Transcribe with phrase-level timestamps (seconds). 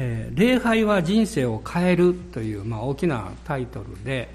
[0.00, 4.28] えー、礼拝は人生を変えるという、まあ、大きなタイトルで、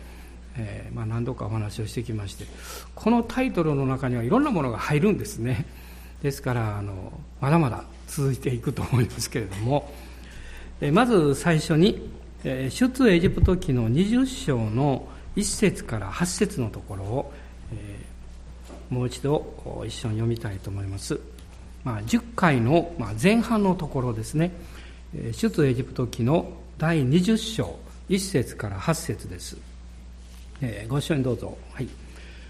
[0.57, 2.45] えーまあ、何度かお話をしてきまして
[2.95, 5.65] このタイトルの中にはいろんなものが入るんですね。
[6.21, 9.89] ですからあのまだまだ続いていくと思いますけれども、
[10.81, 12.09] えー、まず最初に、
[12.43, 15.07] え、出エジプト記の20章の
[15.37, 17.33] 1節から8節のところを、
[17.73, 17.99] え、
[18.93, 21.19] もう一度一緒に読みたいと思います、
[21.83, 24.51] まあ、10回のま前半のところですね。
[25.31, 27.77] 出エジプト記の第20章
[28.09, 29.57] 1節から8節です、
[30.59, 31.55] えー、ご一緒にどうぞ。
[31.71, 31.87] はい。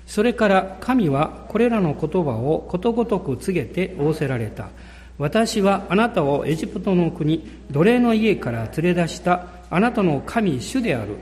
[0.07, 4.69] それから神はこれらの言葉をことごとく告げて仰せられた。
[5.17, 11.17] 私はあなたをエジプトの国奴隷の家から連れ出したあなたの神主である。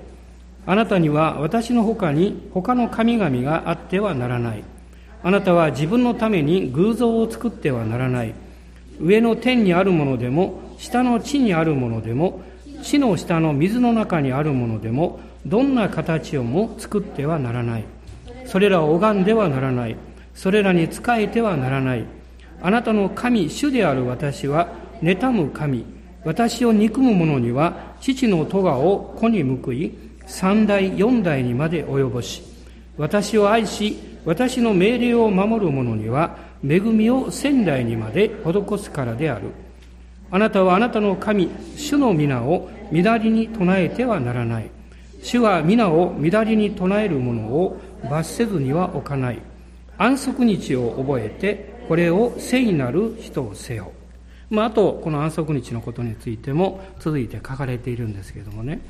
[0.67, 4.63] あなたには私の他に他の神々があってはならない。
[5.23, 8.35] あなたは自分のために偶像を作ってはならない。
[8.99, 12.41] 上の天にあるものでも下の地にあるものでも
[12.81, 17.85] 地の下の水の中にあるものでもどんな形をも作ってはならない。
[18.45, 19.95] それらを拝んではならない。
[20.33, 22.05] それらに仕えてはならない。
[22.63, 24.69] あなたの神主である私は
[25.01, 25.85] 妬む神。
[26.25, 29.91] 私を憎む者には父の咎を子に報い
[30.25, 32.43] 三代四代にまで及ぼし
[32.97, 39.51] 私を愛し私の命令を守る者には恵みを仙台にまで施すからである。
[40.31, 44.71] あなたはあなたの神主の皆を乱りに唱えてはならない。
[45.21, 47.79] 主は皆を乱りに唱える者を
[48.09, 49.39] 罰せずには置かない。
[49.97, 53.91] 安息日を覚えてこれを聖なる人をせよ。
[54.49, 58.81] まあ、あとこの安息日のことについても続いて書かれているんですけれどもね。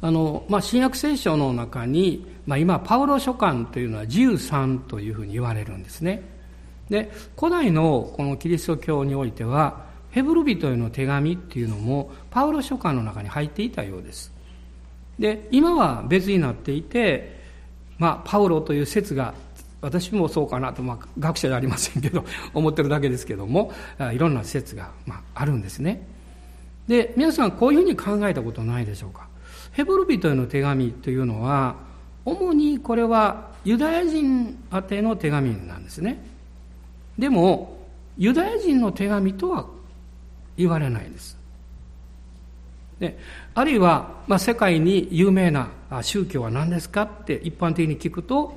[0.00, 6.22] あの、まあ、新約聖書の中に、まあ、今パウロ書簡というのは13というふうに言われるんですね。
[6.88, 14.32] で古代のこのキリスト教においてはヘブル人への手紙っていうのもパウロ書簡の中に入っていたようです。
[15.18, 17.40] で今は別になっていて、
[17.98, 19.34] まあ、パウロという説が
[19.80, 22.24] 私もそうかなと、まあ、学者ではありませんけど
[22.54, 23.72] 思ってるだけですけども
[24.12, 26.06] いろんな説が、まあ、あるんですね。
[26.86, 29.26] で皆さんこういうふうに考えたことないでしょうか。
[29.72, 31.74] ヘブル人への手紙というのは
[32.24, 36.24] 主にこれはユダヤ人宛ての手紙なんですね。
[37.18, 37.78] でも
[38.16, 39.73] ユダヤ人の手紙とは
[40.56, 41.36] 言われないです。
[42.98, 43.18] で
[43.54, 45.68] あるいは、まあ、世界に有名な
[46.02, 48.56] 宗教は何ですかって一般的に聞くと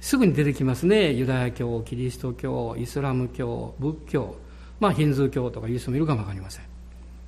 [0.00, 1.12] すぐに出てきますね。
[1.12, 4.36] ユダヤ教キリスト教イスラム教仏教
[4.80, 6.64] まあヒンズー教とかいう人もいるかも分かりません。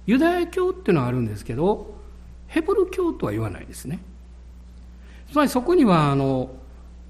[0.07, 1.95] ユダヤ教っていうのはあるんですけど
[2.49, 4.01] ヘブル教とは言わないですね。
[5.31, 6.51] つまりそこにはあの、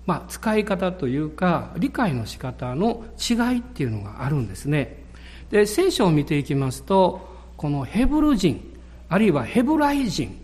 [0.07, 5.04] まあ、使い方というか理解の仕方の違いっていうのがあるんですね。
[5.51, 8.61] で聖書を見ていきますとこのヘブル人
[9.09, 10.41] あるいはヘブライ人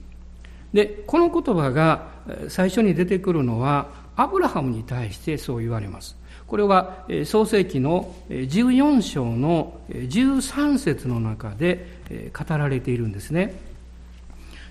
[0.72, 2.08] でこの言葉が
[2.48, 6.16] 最初に出てくるのはアブラハムに対してそう言われます。
[6.46, 11.86] これは創世記の14章の13節の中で
[12.36, 13.54] 語られているんですね。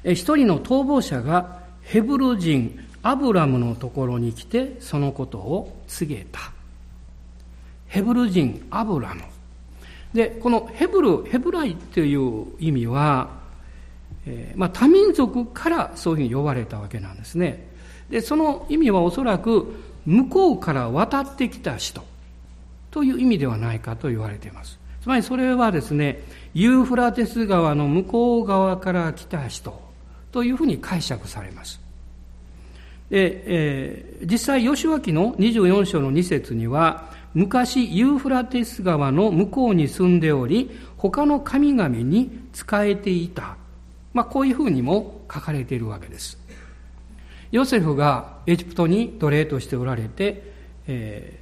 [0.04, 6.40] 一人の逃亡者がヘブル人アブラムのところに来てそのことを告げた。
[7.88, 9.24] ヘブル人アブラム。
[10.14, 13.30] でこのヘブルヘブライという意味は、
[14.26, 17.68] えー、まあ、多民族からそういうふうに呼ばれたわけなんですね。
[18.10, 19.72] でその意味はおそらく
[20.06, 22.04] 向こうから渡ってきた人
[22.90, 24.80] という意味ではないかと言われています。
[25.02, 26.22] つまりそれはですね
[26.54, 29.80] ユーフラテス川の向こう側から来た人
[30.32, 31.80] というふうに解釈されます。
[33.10, 43.56] で、えー、実際吉脇の24章の2節には昔ユーフラテス川の向こうに住んでおり他の神々に仕えていた、
[44.14, 46.38] まあ、こういうふうにも書かれているわけです。
[47.52, 50.54] ヨセフがエジプトに奴隷としておられて、
[50.88, 51.40] え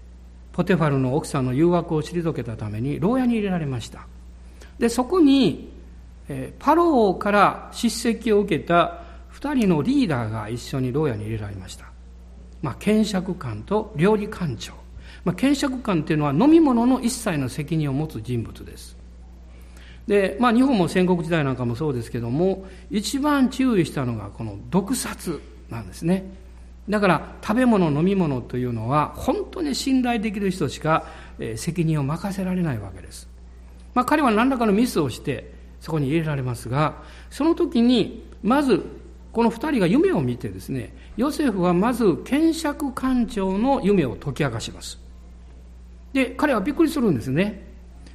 [0.53, 4.07] ー、ポテファルの奥さんの誘惑を退けたために牢屋に入れられました。
[4.79, 5.71] でそこに、
[6.29, 9.01] えー、パローから叱責を受けた
[9.33, 11.85] 2人のリーダーが一緒に牢屋に入れられました、
[12.61, 14.86] まあ、検釈官と料理官長。
[15.27, 18.95] まあ、検釈官っていうのは飲み物の一切の責任を持つ人物です。
[20.07, 26.23] で、まあ日本も戦国時代なんかもそうですけども、一番注意したのがこの毒殺なんですね。
[26.87, 31.05] だから食べ物飲み物というのは本当に信頼できる人しか
[31.57, 33.27] 責任を任せられないわけです。
[33.95, 35.51] まあ彼は何らかのミスをして
[35.81, 38.81] そこに入れられますが、その時にまず
[39.33, 45.05] この二人が夢を見てですね、ヨセフはまず検釈官長の夢を解き明かします。
[46.17, 47.63] で、彼はびっくりするんですね。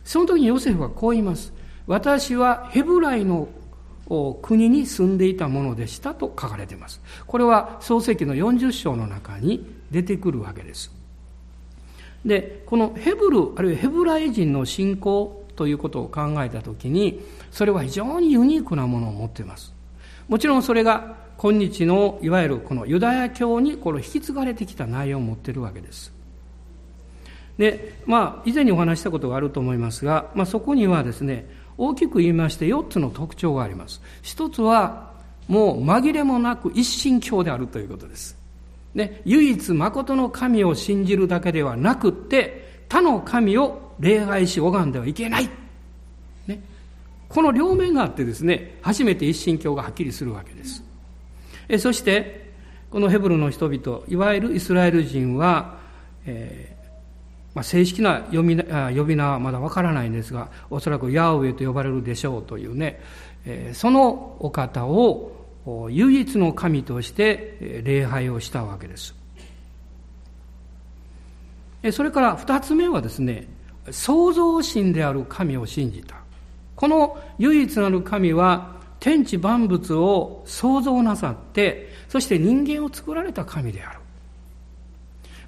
[0.03, 1.53] その時にヨセフはこう言います。
[1.87, 3.49] 私はヘブライの
[4.43, 7.01] 国に住んでいたものでしたと書かれています。
[7.29, 10.91] これは創世記の40章の中に出てくるわけです。
[12.25, 17.21] で、このヘブル、あるいはヘブライ人の信仰ということを考えたときに、
[17.53, 19.73] それは非常にユニークなものを持っています。
[20.27, 26.13] もちろんそれが今日のいわゆるこのユダヤ教にこの引き継がれてきた内容を持っているわけです。
[27.63, 31.49] で、まあ、以前にお話したことがあると思いますが、まあ、そこにはですね、
[31.79, 34.03] 大きく言いまして4つの特徴があります。
[34.21, 35.13] 一つは、
[35.47, 38.37] もう紛れもなく一神教であるということです。
[38.95, 45.49] ね、唯一誠の神を信じるだけではなくって、他の神を礼拝し拝んではいけない。
[46.49, 46.61] ね、
[47.29, 50.83] この両面があってですね、初めて一神教がはっきりするわけです。
[51.69, 52.51] えそして、
[52.91, 55.79] このヘブルの人々、いわゆるイスラエル人は、
[56.27, 56.72] えー
[57.55, 63.01] まあ、正式な呼び呼び名はまだわからないんですが、おそらくヤーウェと呼ばれるでしょうというね、
[63.45, 65.33] えー、そのお方を
[65.91, 69.15] 唯一の神として礼拝をしたわけです。
[71.93, 73.49] それから二つ目はですね、
[73.91, 76.17] 創造神である神を信じた。
[76.77, 84.02] この唯一なる神は天地万物を創造なさって、そして人間を作られた神である。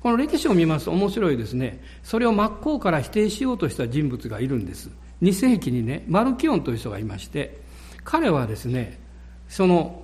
[0.05, 1.83] この歴史を見ますと面白いですね。
[2.03, 4.91] それを真っ向から否定しようとした人物がいるんです。
[5.23, 7.59] 2世紀にね、マルキオンという人がいまして、
[8.05, 9.01] 彼はですね、
[9.49, 10.03] その、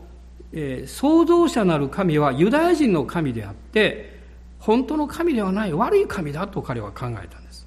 [0.55, 4.19] えー、創造者なる神はユダヤ人の神であって、
[4.59, 7.67] 本当の神ではない悪い神だと彼は考えたんです。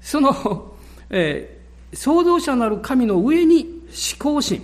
[0.00, 0.74] その、
[1.10, 4.60] えー、創造者なる神の上に思考心、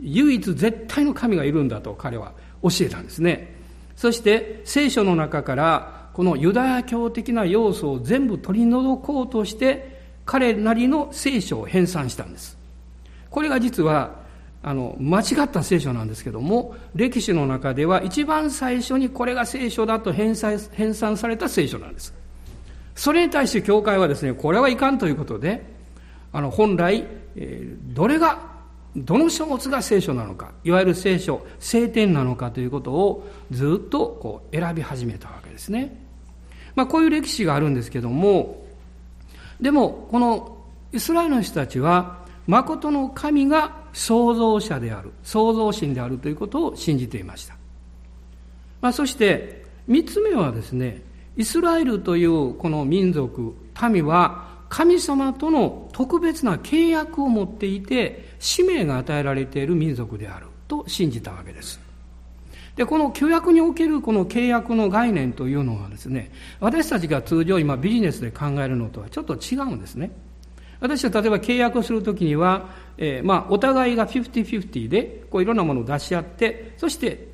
[0.00, 2.32] 唯一絶対の神がいるんだと彼は
[2.62, 3.54] 教えたんですね。
[3.94, 12.56] そして聖書の中からこのユダヤ教的な要素を全部取り除こうとして彼なりの聖書を編纂したんです。
[13.28, 14.22] これが実は
[14.62, 22.14] あの間違った聖書なんですけども歴史の中では一番最初にこれが聖書だと編纂編纂された聖書なんです。
[22.94, 25.66] それに対して教会はですねこれはいかんということで
[26.32, 28.54] あの本来、え、どれが
[28.96, 36.03] どの書物が聖書なのか、いわゆる聖書、聖典なのかということをずっとこう選び始めたわけですね。
[36.74, 38.64] まあこういう歴史があるんですけども、
[39.60, 40.58] でもこの
[40.92, 47.56] イスラエルの人たちは、誠の神が創造者である、創造神であるということを信じていました。
[48.80, 51.02] まあそして三つ目はですね、
[51.36, 53.54] イスラエルというこの民族、
[53.90, 61.83] 民は神様との特別な契約を持っていて、使命が与えられている民族であると信じたわけです。
[62.76, 70.10] で、この旧約におけるこの契約の概念というのはですね、私たちが通常今ビジネスで考えるのとはちょっと違うんですね。
[70.80, 72.68] 私は例えば契約をするときには、
[72.98, 77.28] えー、まあ、お互いが50-50で、こういろんなものを出し合って、そして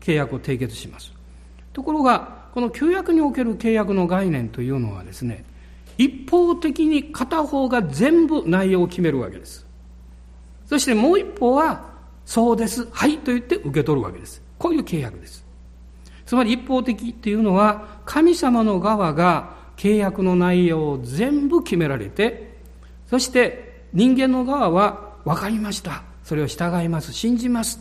[0.00, 1.12] 契約を締結します。
[1.72, 5.44] ところが、この旧約における契約の概念というのはですね、
[5.98, 9.66] 一方的に片方が全部内容を決めるわけです。
[10.66, 11.90] そしてもう一方は、
[12.24, 14.42] そうです、はいと言って受け取るわけです。
[14.58, 15.44] こういう契約です。
[16.26, 22.58] つまり一方的っていうのは、神様の側が契約の内容を全部決められて、
[23.06, 26.02] そして人間の側は分かりました。
[26.24, 27.12] それを従います。
[27.12, 27.80] 信じます。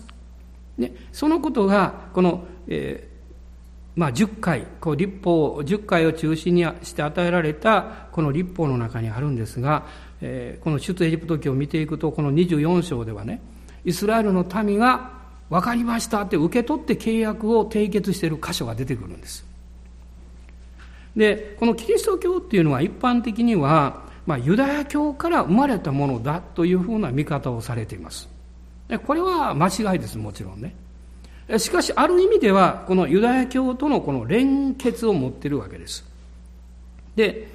[0.77, 3.09] ね、そのことが、この、え
[3.97, 9.87] まあ、10回、こう立法、10回を中心にして与えられたこの立法の中にあるんですが、
[10.21, 13.41] えー、この出エジプト記を見ていくと、この24章ではね、
[13.85, 15.16] イスラエルの民が
[15.49, 19.45] 分かりましたって受け取って契約を締結している箇所が出てくるんです。
[21.15, 28.29] で、このキリスト教っていうのは一般的には、まあ、ユダヤ教から生まれたものだというふうな見方をされています
[28.87, 28.97] で。
[28.99, 30.75] これは間違いです、もちろんね。
[31.57, 36.05] しかし、ある意味では、このユダヤ教とのこの連結を持ってるわけです。
[37.15, 37.47] で、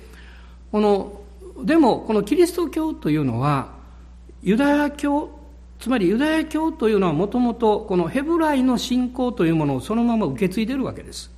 [0.73, 1.21] この、
[1.63, 3.69] でも、このキリスト教というのは、
[4.43, 5.31] ユダヤ教、
[5.83, 11.31] つまりユダヤ教というのはもともとこのヘブライの信仰というものをそのまま受け継いでるわけです。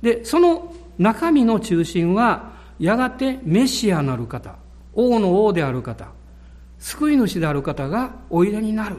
[0.00, 4.56] で、その中身の中心は、やがてメシアなる方、
[4.94, 6.08] 王の王である方、
[6.78, 8.96] 救い主である方がおいでになる。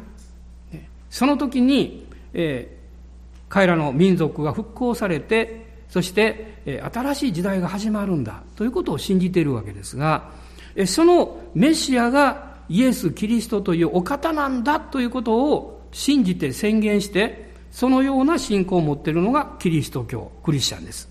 [1.09, 10.31] その時にえー、彼らの民族が復興されて、そして、えー、新しい時代が始まるんだということを信じているわけですが、
[10.75, 21.09] えー、そのメシアがイエス・キリストというお方なんだということを信じて宣言して、そのような信仰を持っているのがキリスト教、クリスチャンです。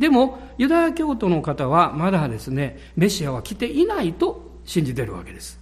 [0.00, 5.60] でも、ユダヤ教徒の方はまだですね、メシアは来ていないと信じているわけです。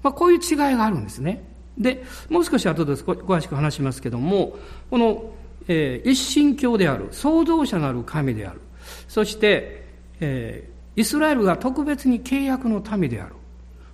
[0.00, 1.42] まあ、こういう違いがあるんですね。
[1.76, 4.56] で、もう少し後で詳しく話しますけども、
[4.90, 5.24] この、
[5.66, 8.60] えー、一神教である、創造者なる神である、
[9.08, 9.84] そして、
[10.20, 13.34] えー、イスラエルが特別に契約の民である。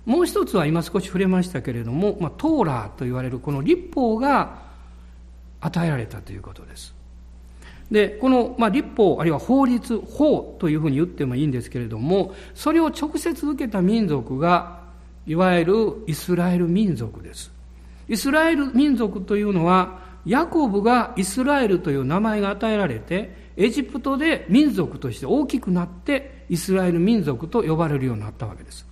[0.05, 4.59] もう一つは今少し触れましたけれども、まあ、トーラーと言われるこの立法が
[5.61, 6.95] 与えられたということです。
[7.91, 14.79] で、この、まあ、立法、あるいは法律、法というふうに言ってもいいんですけれども、それを直接受けた民族が、
[15.25, 17.51] いわゆるイスラエル民族です。
[18.07, 28.88] イスラエル民族というのは、ヤコブがイスラエルという名前が与えられて、エジプトで民族として大きくなって、イスラエル民族と呼ばれるようになったわけです。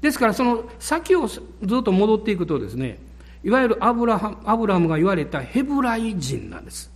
[0.00, 2.98] ですから、その先をずっと戻っていくとですね、
[3.42, 6.90] いわゆるアブラハアブラムが言われたヘブライ人なんです。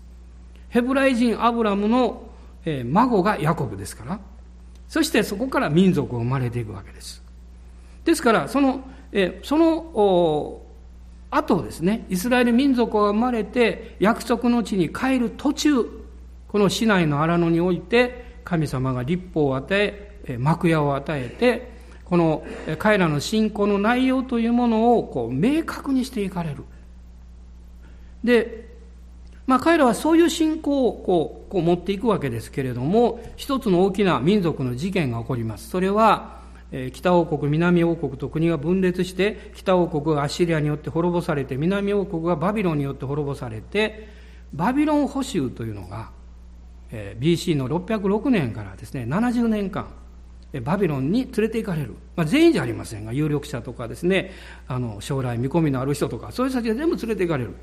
[0.68, 2.28] ヘブライ人アブラムの、
[2.84, 4.20] 孫がヤコブですから、
[4.88, 7.22] そしてそこから民族が生まれていくわけです。
[8.04, 8.82] ですから、その、
[9.42, 10.62] その、
[11.30, 15.84] 後ですね、イスラエル民族が生まれて約束の地に帰る途中、
[16.48, 21.79] この市内の荒野において、神様が立法を与え、幕屋を与えて、
[22.10, 22.44] この
[22.78, 26.64] 彼らの信仰の内容というものをこう明確にしていかれる。
[28.24, 28.68] で、
[29.46, 35.70] まあ、彼らはそういう信仰をこうこう持っていくわけですけれども、一つの大きな民族の事件が起こります。
[35.70, 36.40] それは、
[36.92, 44.08] 北王国、南王国と国が分裂して、北王国がアッシリアによって滅ぼされて、南王国がバビロンによって滅ぼされて、
[44.52, 46.10] バビロン捕囚というのが、
[46.92, 49.86] BC の606年からですね、70年間、
[50.64, 51.94] バビロンに連れて行かれる。
[52.16, 54.32] まあ、全員じゃありませんが、有力者とかですね、
[54.66, 57.54] あの、将来見込みのある人とか、そういう人たちが全部連れて行かれる。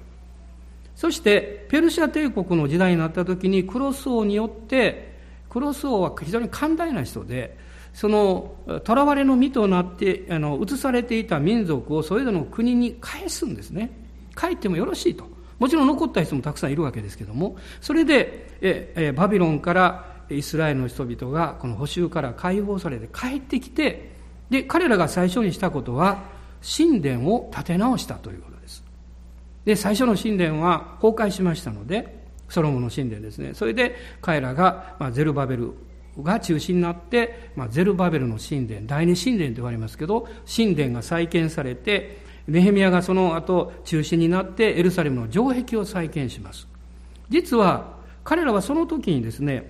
[0.98, 5.16] そしてペルシャ帝国の時代になった時にクロス王によって
[5.48, 7.56] クロス王は非常に寛大な人で
[7.94, 13.92] その囚われの身となってあの移されていた民族をそれぞれの国に返すんですね
[14.36, 15.28] 帰ってもよろしいと
[15.60, 24.12] もちろん残った人もたくさんいるわけですけどもそれでええバビロンからイスラエルの人々がこの補修から解放されて帰ってきて
[24.50, 26.24] で彼らが最初にしたことは
[26.62, 28.58] 神殿を建て直したということ
[29.66, 32.18] です、最初の神殿は崩壊しましたので、
[32.48, 33.54] ソロモンの神殿ですね。
[33.54, 35.74] それで彼らが、まあ、ゼルバベル
[36.24, 46.66] が中心になって、まあ、ゼルバベルの神殿、第二神殿と言われますけど、神殿が再建されて、ネヘミヤがその後中心になってエルサレムの城壁を再建します。
[47.30, 49.70] 実は彼らはその時にですね、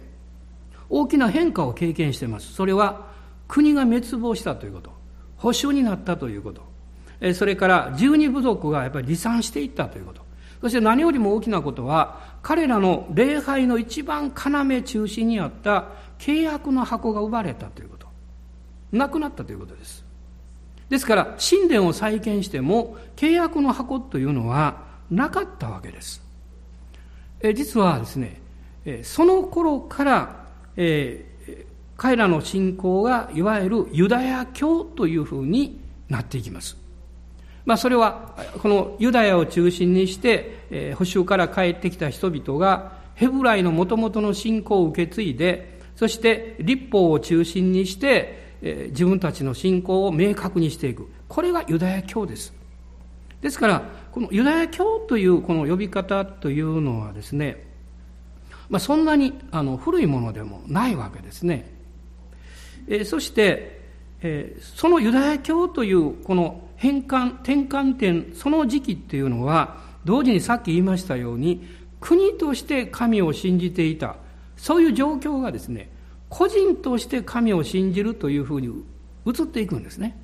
[0.89, 2.53] 大きな変化を経験しています。
[2.53, 3.07] それは
[3.47, 4.91] 国が滅亡したということ、
[5.37, 10.27] 保守になったということ、それから十二部族がやっぱり離散していったということ。
[10.61, 15.89] そして何よりも大きなことは、彼らの礼拝の一番要中心にあった
[16.19, 18.07] 契約の箱が奪われたということ。
[18.91, 20.03] なくなったということです。
[20.89, 26.21] ですから、神殿を再建しても、契約の箱というのはなかったわけです。
[27.41, 28.41] え実はですね、
[29.03, 30.46] その頃から、
[30.77, 31.65] えー、
[31.97, 36.77] 彼らの信仰がいわゆるユダヤ教というふうになっていきます。
[37.65, 52.53] まあ、それはこのユダヤを中心にして、えー、補修から帰ってきた人々がヘブライのもともとの信仰を受け継いでそして立法を中心にして、えー、自分たちの信仰を明確にしていくこれがユダヤ教です
[53.41, 57.66] ですからこのユダヤ教というこの呼び方というのはですね、
[58.69, 61.71] まあ、そんなにあの古いものでもないわけですね、
[62.87, 63.81] えー、そして、
[64.21, 71.67] えー、そのユダヤ教というこの変換、転換点、その時期っていうのは、同時にさっき言いましたように、
[71.99, 74.15] 国として神を信じていた、
[74.55, 75.89] そういう状況がですね、
[76.29, 78.67] 個人として神を信じるというふうに
[79.25, 80.15] 移っていくんですね。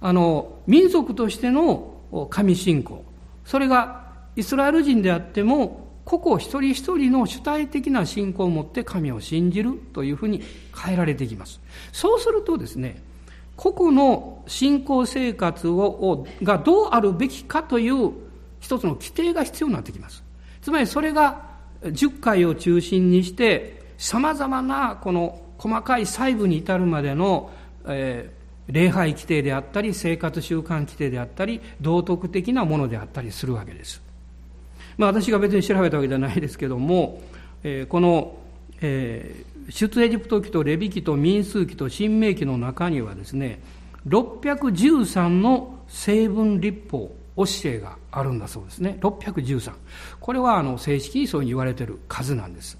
[0.00, 1.94] あの、民族としての
[2.30, 3.04] 神信仰。
[3.44, 10.40] それがイスラエル人であっても、個々一人一人の主体的な信仰を持って神を信じるというふうに
[10.74, 11.60] 変えられていきます。
[11.92, 13.02] そうするとですね、
[13.56, 18.12] 個々の信仰生活をがどうあるべきかという
[18.60, 20.22] 一つの規定が必要になってきます。
[20.62, 21.42] つまりそれが
[21.82, 27.50] 10回を中心にして様々なこの細かい細部に至るまでの、
[27.84, 34.05] えー、礼拝規定であったり生活習慣規定であったり道徳的なものであったりするわけです。
[34.98, 37.20] まあ私が別に調べたわけじゃないですけども、
[37.62, 38.36] えー、この、
[38.80, 43.60] えー出エジプト記とレビ記と民数記と新明記の中にはですね、
[44.06, 48.98] 613の成分立法、教えがあるんだそうですね。
[49.00, 49.72] 613。
[50.20, 52.78] これはあの正式にそう言われている数なんです。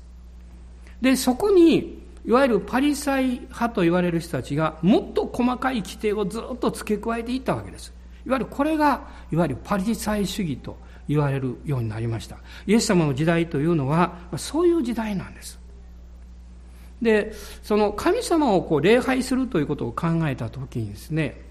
[1.00, 7.92] で、そこに、いわゆるパリサイ派と言われる人たちがもっと細かい規定をずっと付け加えていったわけです。
[8.24, 10.76] いわゆるこれがいわゆるパリサイ主義と
[11.08, 12.38] 言われるようになりました。
[12.66, 15.58] イエス様の時代というのはそういう時代なんです。
[17.00, 17.32] で
[17.62, 21.46] その神様をこう礼拝するということを考えた時にですね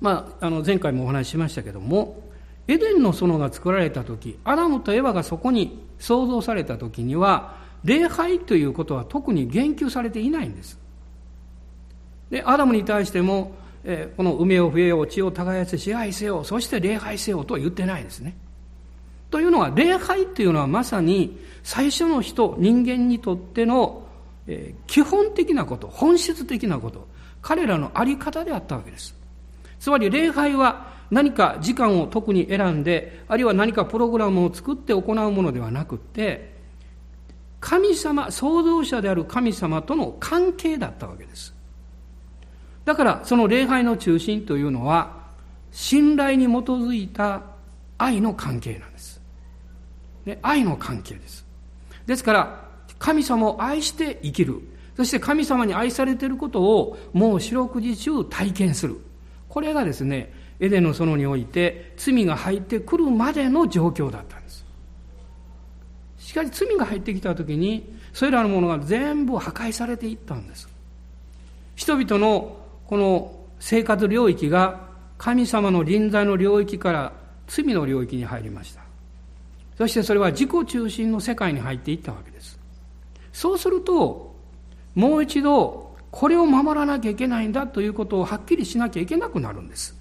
[0.00, 2.22] まあ、あの前回もお話ししましたけども
[2.68, 10.78] エデンの園が作られた時アダムとエヴァがそこに創造された時には礼拝ということは特に言及されていないんです。
[12.30, 13.52] でアダムに対しても、
[13.84, 18.36] え、この梅を増えよう地を耕せ支配せよそして礼拝せよとは言ってないですね。
[19.30, 24.06] というのは礼拝というのはまさに最初の人人間にとっての、
[24.86, 27.06] 基本的なこと本質的なこと
[27.42, 29.14] 彼らの在り方であったわけです
[29.78, 36.56] つまり礼拝は何か時間を特に選んで、あるいは何かプログラムを作って行うものではなくて、
[37.60, 41.54] 神様、創造者である神様との関係だったわけです。
[42.84, 45.16] だからその礼拝の中心というのは、
[45.70, 47.42] 信頼に基づいた
[47.96, 49.17] 愛の関係なんです。
[50.28, 51.44] ね、愛の関係です。
[52.06, 52.64] ですから、
[52.98, 54.60] 神様を愛して生きる。
[54.96, 58.96] そして神様に愛されていることをもう四六時中体験する。
[59.48, 64.64] これがですね、エデンの園において罪が入ってくるまでの状況だったんです。
[66.18, 70.68] しかし罪が入ってきた時に、それらのものが全部破壊されていったんです。
[71.76, 72.56] 人々の
[72.86, 77.12] この生活領域が神様の臨在の領域から
[77.46, 78.77] 罪の領域に入りました。
[79.78, 82.58] そしてそれは自己中心の世界に入っていったわけです。
[83.32, 84.34] そうすると、
[84.96, 89.96] もう一度これを守らなきゃいけないんだということをはっきりしなきゃいけなくなるんです。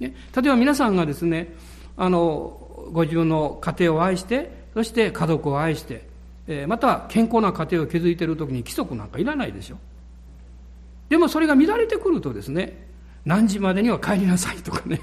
[0.00, 1.54] ね、例えば皆さんがですね、
[1.96, 6.08] あの、ご自分の家庭を愛して、そして家族を愛して、
[6.48, 9.78] え、また健康な家庭を築いているときに規則なんかいらないでしょ。
[11.08, 12.88] でもそれが乱れてくるとですね、
[13.24, 15.00] 何時までには帰りなさいとかね、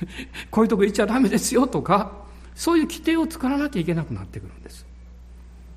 [0.50, 2.25] こういうとこ行っちゃダメですよとか、
[2.56, 4.86] そういう規定を作らなきゃいけなくなってくるんです。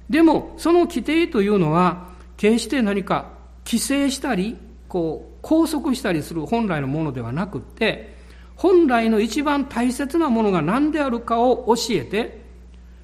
[0.10, 3.34] でも、その規定というのは、決して何か
[3.66, 8.16] 規制したり、こう、拘束したりする本来のものではなくって、
[8.56, 12.42] 本来の一番大切なものが何であるかを教えて、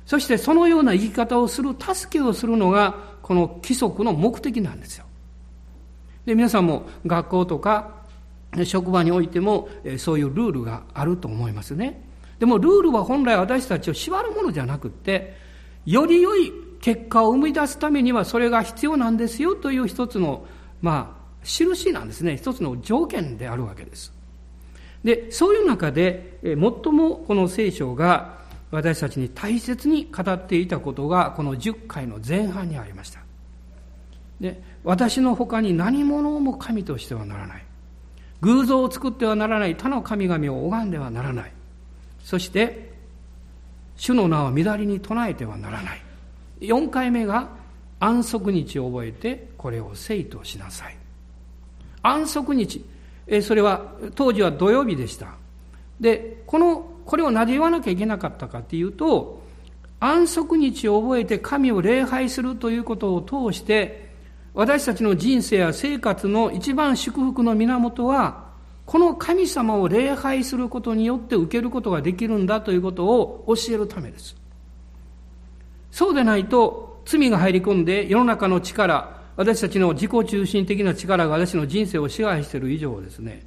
[0.06, 5.06] そしてそのような生き方をする、助けをするのが、この規則の目的なんですよ。
[6.26, 8.06] で、皆さんも学校とか、
[8.64, 12.05] 職場においても、そういうルールがあると思いますね。
[12.40, 15.38] でもルールは本来私たちを縛るものじゃなくて、
[15.86, 20.46] より良い結果を生み出すためにはそれが必要なんですよという一つの
[20.82, 22.38] まあ、印なんですね。
[22.38, 24.14] 一つの条件であるわけです。
[25.04, 26.58] で、そういう中で、最
[26.94, 28.38] もこの聖書が
[28.70, 33.20] 私たちに大切に語っていたことが、この10回の前半にありました。
[34.40, 37.66] で、私の他に何者も神としてはならない。
[38.42, 41.54] 偶像を作ってはならない他の神々を拝んではならない。
[42.26, 42.92] そして、
[43.96, 46.02] 主の名を乱りに唱えてはならない。
[46.60, 47.64] 4回目が、
[48.00, 50.98] 安息日を覚えてこれを聖としなさい
[52.02, 52.86] 安息日
[53.42, 55.36] それは当時は土曜日でした
[56.00, 59.44] でこのこれをなぜ言わなきゃいけなかったかっていうと
[60.00, 64.14] 安息日を覚えて神を礼拝するということを通して
[64.54, 68.45] 私たちの人生や生活の一番祝福の源は
[68.86, 74.36] この神様を礼拝することによって受けることができるんだということを教えるためです
[75.92, 83.44] そうでないと罪が入り込んで世の中の力、私たちの自己中心的な力が私の人生を支配している以上ですね、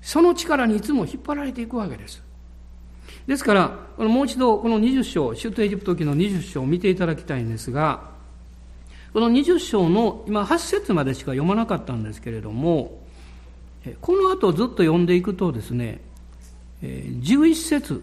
[0.00, 2.22] その力にいつも引っ張られていくわけです。
[3.26, 8.10] ですから、もう一度この20章、シュートエジプト記の20章を見ていただきたいんですが、
[9.12, 13.01] この20章の今8節までしか読まなかったんですけれども、
[14.00, 16.00] この後ずっと読んでいくとですね、
[16.82, 18.02] 11節、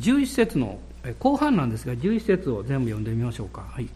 [0.00, 0.78] 11節の
[1.18, 3.62] 後半なんですが、11節を全部読んでみましょうか。
[3.70, 3.88] はい。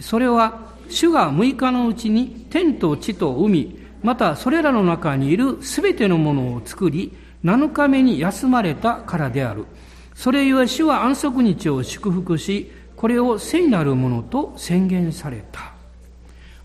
[0.00, 7.12] それは、主が6日のうちに天と地と海、またそれらの中にいるすべてのものを作り、
[7.44, 9.66] 7日目に休まれたからである。
[10.14, 15.72] それゆえ主は安息日を祝福し、これを聖なるものと宣言された。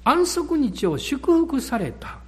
[0.03, 2.22] 安息日を祝福された。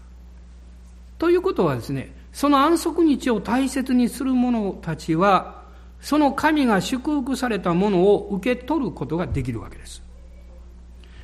[1.18, 5.64] ということはですね、その安息日を大切にする者たちは、
[6.02, 10.04] その神が祝福されたものを受け取ることができるわけです。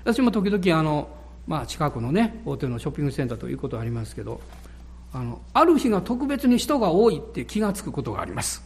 [0.03, 1.09] 私も時々あの、
[1.47, 4.41] まあ、近くのね、大手のショッピングセンターということはありますけど、
[5.13, 8.63] あの、ある日が特別に人が多いって気がつくことがあります。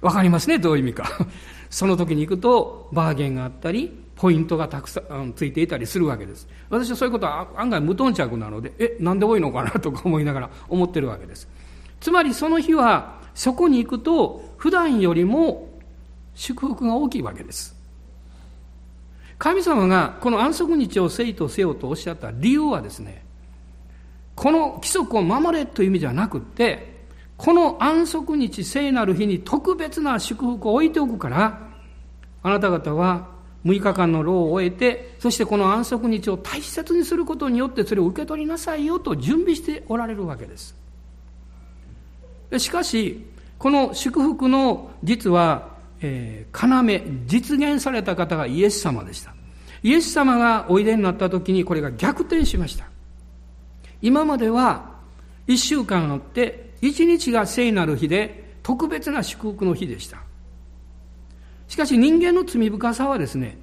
[0.00, 1.10] わかりますね、どういう意味か。
[1.70, 6.48] その時に行くと、バーゲンがあったり、ポイントがたくさんついていたりするわけです。
[6.68, 11.48] 私はそういうことは案外無頓着なので、え、なんで多いのかなとか思いながら 思ってるわけです。
[12.00, 15.68] つまりその日はそこに行くと普段よりも
[16.34, 17.76] 祝福が大きいわけです。
[19.38, 23.24] 神様がこの安息日を聖とせよとおっしゃった理由はですね、
[24.34, 26.98] この規則を守れという意味じゃなくって、
[27.36, 31.68] この安息日聖なる日に特別な祝福を置いておくから、
[32.42, 40.76] あなた方は6日間の労を終えて、そしてこの安息日を大切にすることによってそれを受け取りなさいよと準備しておられるわけです。
[42.58, 43.26] しかし、
[43.58, 49.34] この祝福の実はえー、要、実現された方がイエス様でした。
[49.82, 52.86] イエス様がおいでになった時にこれが逆転しました。
[54.00, 54.98] 今までは
[55.46, 60.18] 一週間あって一日が聖なる日で特別な祝福の日でした。
[61.68, 63.58] しかし人間の罪深さはですね、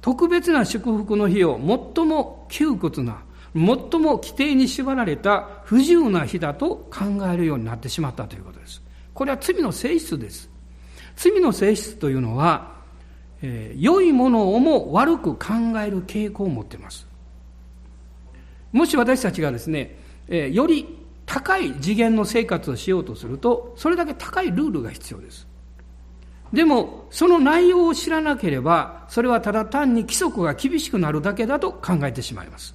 [0.00, 1.58] 特別な祝福の日を
[1.96, 3.22] 最も窮屈な、
[3.54, 8.82] 最も規定に縛られた不自由な日だと考えるようになってしまったということです。
[9.14, 10.50] これは罪の性質です。
[11.16, 12.74] 罪の性質というのは、
[13.40, 17.06] えー、良いものをも悪く考える傾向を持っています。
[18.72, 19.96] もし私たちがですね、
[20.28, 25.46] えー、より高い次元の生活をしようとすると、それだけ高いルールが必要です。
[26.54, 32.74] でも、その内容を知らなければ、それはただ単に規則が厳しくなるだけだと考えてしまいます。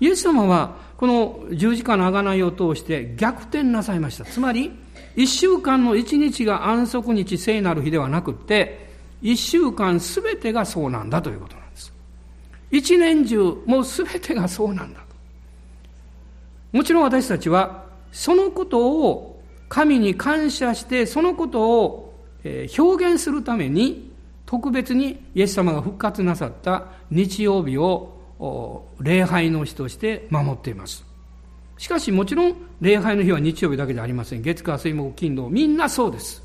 [0.00, 4.24] イエス様は、この十字架の贖いを通して逆転なさいました。
[4.24, 4.72] つまり、
[5.14, 8.90] 一週間の一日が安息日聖なる日ではなくて、
[9.22, 11.92] 一週間すべてがそうなんだということなんです。
[12.72, 15.06] 一年中、もうすべてがそうなんだと。
[16.76, 22.05] もちろん私たちは、そのことを神に感謝して、そのことを
[22.78, 24.12] 表現するために、
[24.44, 28.12] 特別にイエス様が復活なさった日曜日を
[29.00, 31.04] 礼拝の日として守っています。
[31.78, 34.42] しかしもちろん礼拝の日は日曜日だけじゃありません。
[34.42, 36.42] 月火水木金土みんなそうです。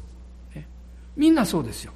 [1.16, 1.94] みんなそうですよ。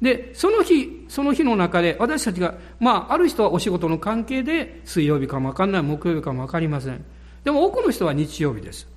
[0.00, 7.04] で、その日、その日の中で私たちが、まあ、ある人はお仕事の関係で水曜日かもわかんない、木曜日かもわかりません。
[7.44, 8.88] でも多くの人は日曜日です。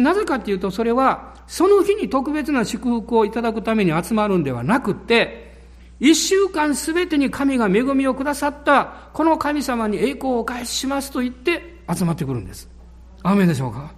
[0.00, 5.46] なぜかっていうと、それは、その日に特別な祝福をいただくために集まるんではなくて、
[5.98, 12.68] 一週間すべてに神が恵みをくださった、この神様に栄光をお返ししますと言って、集まってくるんです。
[13.22, 13.92] 雨でしょうか？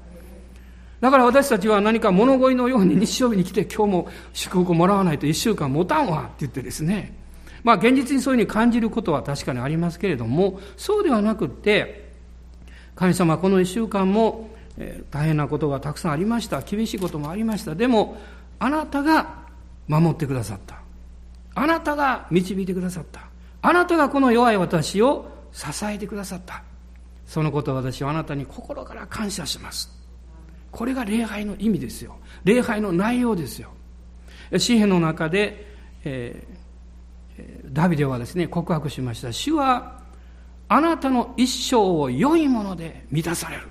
[1.00, 7.16] だから私たちは何か物乞いのように日曜日に来て今日も祝福をもらわないと一週間持たんわって言ってですね。
[7.62, 12.12] まあ現実にそういうふうに感じることは確かにありますけれども、そうではなくって、
[12.94, 16.62] 神様この一週間も、え、大変なことがたくさんありました。
[16.62, 17.74] 厳しいこともありました。
[17.74, 18.16] でも、
[18.58, 19.46] あなたが
[19.88, 20.80] 守ってくださった。
[21.54, 23.28] あなたが導いてくださった。
[23.60, 26.62] あなたがこの弱い私を支えてくださった。
[27.26, 29.90] そのことを私はあなたに心から感謝します。
[30.70, 32.16] これが礼拝の意味ですよ。
[32.44, 33.70] 礼拝の内容ですよ。
[34.56, 35.66] 詩篇の中で、
[36.04, 39.32] えー、ダビデはですね、告白しました。
[39.32, 40.00] 主は
[40.68, 43.62] あなたの一生を良いもので満たされる。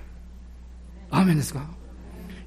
[1.10, 1.66] アーメンですか？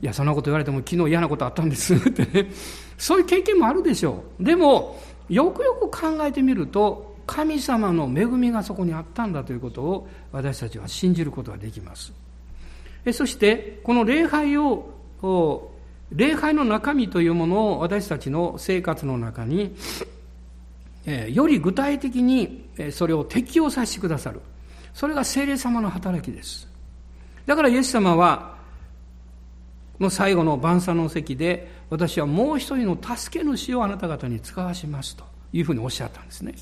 [0.02, 2.50] いや、そんなこと言われても昨日嫌なことあったんです ってね。
[2.98, 4.44] そういう経験もあるでしょう。
[4.44, 12.12] でも、よくよく考えてみると、神様の恵みがそこにあったんだということを私たちは信じることができます。
[13.14, 14.90] そして、この礼拝を、
[16.12, 19.76] 礼拝の中身というものを私たちの生活の中に、
[21.32, 24.42] より具体的にそれを適用させてくださる。
[24.94, 26.68] それが聖霊様の働きです。
[27.46, 28.56] だからイエス様は、
[30.00, 35.24] の最後の晩餐の席で、私はもう一人の助け主をあなた方に使わしますと
[35.54, 36.56] いうふうにおっしゃったんですね。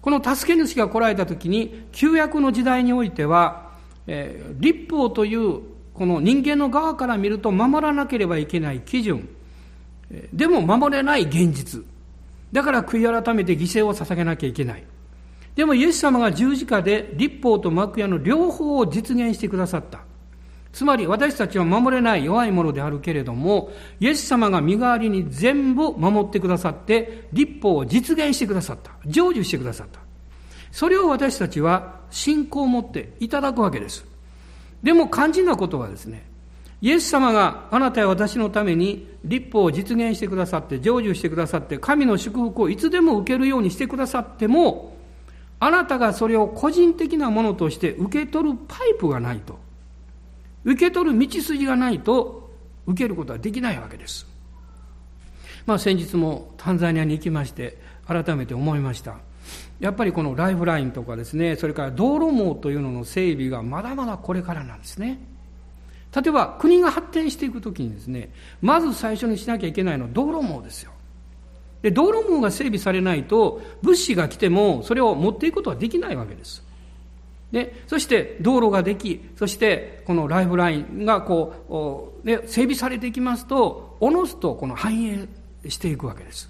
[0.00, 3.72] この助け主が来られた時に、旧約の時代においては、
[4.06, 5.60] えー、立法という
[5.94, 9.28] この人間の側から見ると守らなければいけない基準、
[10.32, 11.82] でも守れない現実。
[12.52, 14.84] だから悔い改めて犠牲を捧げなきゃいけない。
[15.54, 20.00] でもイエス様が十字架で立法と幕屋の両方を実現してくださった。
[20.72, 28.90] つまり私たちは守れない弱いものであるけれども、イエス様が身代わりに全部守ってくださって、立法を実現してくださった。
[29.06, 30.00] 成就してくださった。
[30.72, 34.04] それを私たちは信仰を持っていただくわけです。
[34.82, 36.26] でも肝心なことはですね、
[36.82, 44.93] イエス様があなたや私のために立法を実現してくださって、成就してくださって、神の祝福をいつでも受けるようにしてくださっても、
[45.64, 49.58] あなたがそれを個人的なものとして受け取るパイプがないと、
[50.62, 52.50] 受け取る道筋がないと
[52.86, 54.26] 受けることはできないわけです。
[55.64, 59.16] まあ先日もタンザニアに行きまして、改めて思いました。
[59.80, 65.18] やっぱりこのライフラインとかですね、それから道路網というのの整備がまだまだこれからなんですね。
[66.14, 70.92] 例えば国が発展していくときにですね、まず最初にしなきゃいけないのは道路網ですよ。
[71.84, 76.64] で、道路網が整備されないと、物資が来てもそれを持っていくことはできないわけです。
[77.52, 85.28] で、そして道路ができ、そしてこのライフラインがこう、ね、整備されていきますと、おのずとこの繁栄
[85.68, 86.48] していくわけです。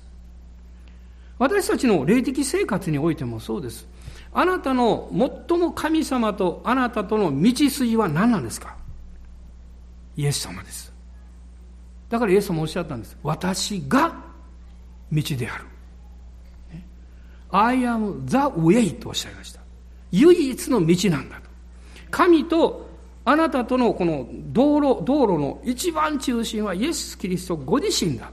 [1.37, 3.89] 私たちの霊的生活においてもそうです。
[4.33, 5.11] あなたの
[5.49, 8.77] 最も神様とあなたとの道筋は何なんですか？
[10.17, 10.93] イエス様です。
[12.09, 13.17] だからイエス様おっしゃったんです。
[13.25, 14.24] 私が
[15.15, 15.65] 道である。
[17.51, 19.61] I am the way とおっしゃいました。
[20.11, 21.43] 唯一の道なんだと。
[22.11, 22.89] 神と
[23.25, 28.31] あなたとのこの道路、道路の一番中心はイエス・キリストご自身だ。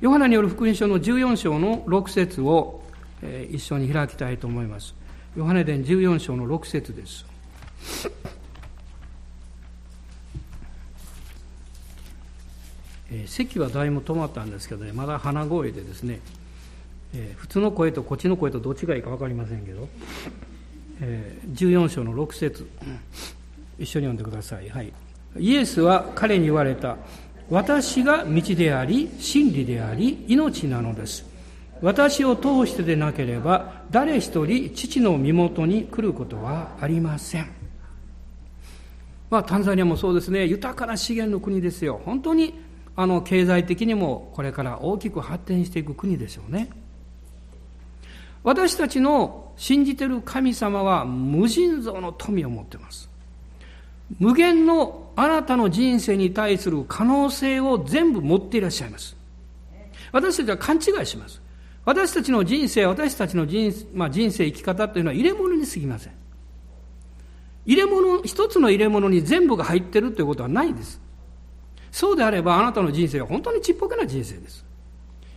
[0.00, 2.82] ヨハナによる福音書の14章の6節を、
[3.22, 4.94] え、一緒に開きたいと思います。
[5.36, 7.24] ヨハネ伝14章の6節です。
[13.14, 16.18] えー、席はだいぶ止まったんですけどね、まだ鼻声でですね、
[17.14, 19.88] えー、普通の声とこっちの声とどっちがいいか分かりませんけど、
[21.00, 22.68] えー、14章の6節
[23.78, 24.68] 一緒に読んでください。
[24.68, 24.92] はい。
[25.38, 26.96] イエスは彼に言われた。
[27.50, 31.24] 私が道であり、真理であり、命なのです。
[31.82, 37.46] 私を通してでなければ、誰一人父の身元に来ることはありません。
[39.30, 42.00] まあ、タンザニアもそうですね、豊かな資源の国ですよ。
[42.04, 42.54] 本当に
[42.96, 46.70] あの経済的にもこれから大きく発展していく国でしょうね。
[48.42, 53.08] 私たちの信じてる神様は無尽蔵の富を持ってます。
[54.18, 59.16] 無限のあなたの人生に対する可能性を全部持っていらっしゃいます。
[60.12, 61.40] 私たちは勘違いします。
[61.84, 66.12] 私たちの人生、私たちの人,、まあ、人生、生き方というのは入れ物に過ぎません。
[67.66, 71.00] 入れ物、一つの入れ物に全部が入ってるということはないです。
[71.94, 74.64] そうであればあなたの人生は本当にちっぽけな人生です。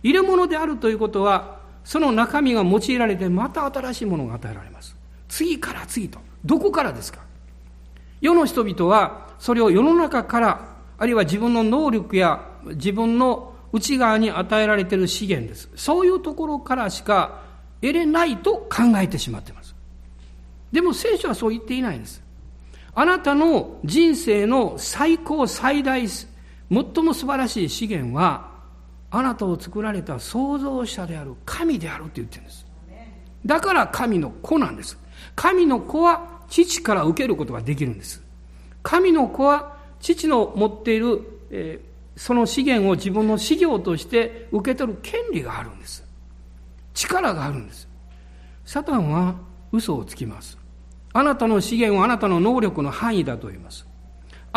[0.02, 4.96] 入れ物であるということは、その中身が用いられてまた新しいものが与えられます。
[5.28, 6.18] 次から次と。
[6.44, 7.20] どこからですか
[8.20, 15.70] 世の人々はそれを世の中から、あるいは自分の能力や自分の内側に与えられている資源です。
[15.76, 17.40] そういうところからしか
[17.80, 19.76] 得れないと考えてしまっています。
[20.72, 22.20] でも聖書はそう言っていないんです。
[22.96, 26.08] あなたの人生の最高最大
[26.70, 28.58] 最も素晴らしい資源は、
[29.10, 32.66] あなたを作られた創造者である神であるって言ってるんです。
[33.46, 34.98] だから神の子なんです。
[35.34, 38.22] 神の子は父から受けることができるんです。
[38.82, 46.04] 神の子は父の持っている、えー、その資源を自分の資料として受け取る権利があるんです。
[46.94, 47.88] 力があるんです。
[48.64, 49.34] サタンは
[49.72, 50.58] 嘘をつきます。
[51.14, 53.87] あなたの資源はあなたの能力の範囲だと言います。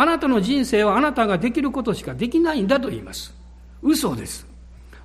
[0.02, 3.32] あなたの人生はあなたができることしかできないんだと言います。
[3.82, 4.44] 嘘です。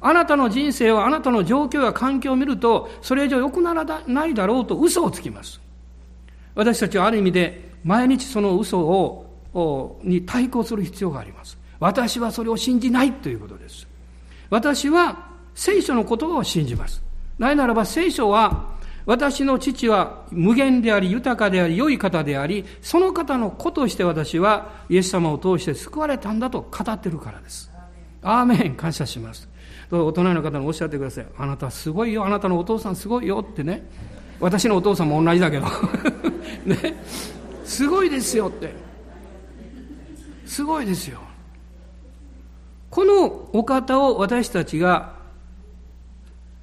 [0.02, 5.62] あなたの人生はあなたの状況や環境を見ると、それ以上良くならないだろうと嘘をつきます。
[6.56, 11.60] 私たちはある意味で毎日その嘘を、に対抗する必要があります。
[11.80, 13.86] 私はそれを信じないということです。
[14.50, 17.04] 私は聖書の言葉を信じます。
[17.38, 18.77] ないならば聖書は
[19.08, 27.72] 私の父は無限であり、豊かであり、良い方であり、その方の子として私はイエス様を通して救われたんだと語ってるからです。
[28.22, 29.48] アーメン感謝します。
[29.89, 31.26] 大人の方におっしゃってください。
[31.38, 33.82] あなたすごいよ、あなたのお父さんすごいよってね。
[34.41, 35.65] 私のお父さんも同じだけど。
[36.67, 36.93] ね。
[37.63, 38.74] すごいですよって。
[40.46, 41.20] すごいですよ。
[42.89, 45.16] このお方を私たちが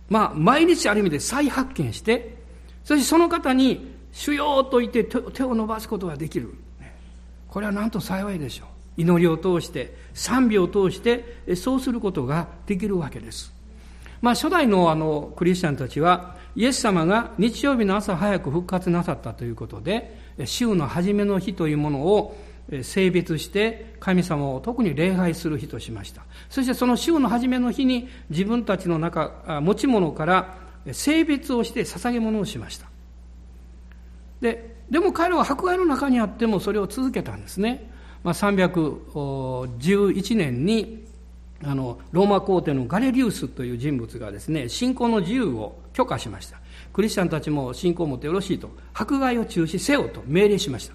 [0.09, 2.37] まあ、毎日ある意味で再発見して、
[2.85, 6.55] そしてその方に主よと言って手を伸ばすことができる。
[7.49, 8.69] これはなんと幸いでしょう。
[8.97, 13.53] 祈りを通して、賛美を通して、そうすることができるわけです。
[14.21, 22.37] まあ、初代のあのクリスチャンたちは、イエス様が日曜日の朝早く復活なさったということで、週の初めの日というものを
[22.83, 26.23] 性別して神様を特に礼拝する日としました。
[26.49, 30.57] そしてその週の初めの日に自分たちの中、持ち物から
[30.93, 32.87] 性別をして捧げ物をしました。
[34.41, 37.91] で、でも彼らは迫害の中にあってもそれを続けたんですね。
[38.23, 41.05] まあ、311年に
[41.63, 46.59] あのローマ皇帝のガレリウスという人物がですね信仰の自由を許可しました
[46.93, 50.95] クリスチャンたちも信仰を持ってよろしいと迫害を中止せよと命令しました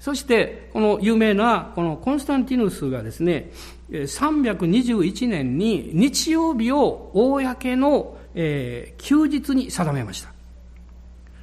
[0.00, 3.52] そして、この有名な、このコンスタンティヌスがですね、
[3.90, 10.32] 321年に日曜日を公の、えー、休日に定めました。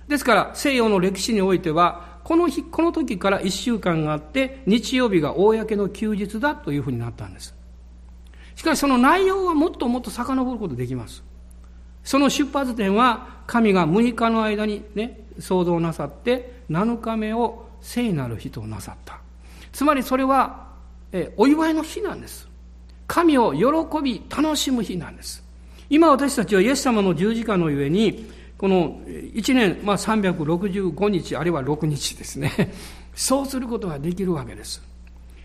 [0.08, 7.56] ですから、西洋の歴史においては、この日、この時から1週間があって、日曜日が公の休日だというふうになったんです。
[8.56, 11.24] しかしその内容はもっともっと遡ることできます。
[12.04, 19.20] その出発点は神が6日の間にね、創造なさって7日目を聖なる日となさった。
[19.72, 20.68] つまりそれは、
[21.12, 22.48] えお祝いの日なんです。
[23.08, 25.44] 神を喜び楽しむ日なんです。
[25.90, 32.74] 今私たちはイエス様の十字架のゆえに、この1年、まあ、365日あるいは6日ですね。
[33.16, 34.82] そうすることができるわけです。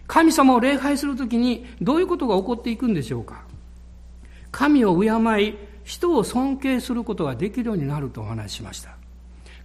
[0.06, 3.42] 神様を礼拝するときにどういうことが起こっていくんでしょうか
[4.50, 5.08] 神を敬
[5.42, 8.96] い、人を尊敬することができるようになるとお話ししました。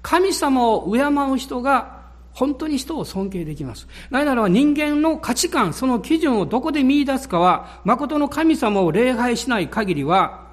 [0.01, 1.96] 神様を敬う人が
[2.37, 3.87] 本当に人を尊敬できます。
[4.11, 10.45] なぜならば人間の価値観、その基準をどこで見出すかは、誠の神様を礼拝しない限りは、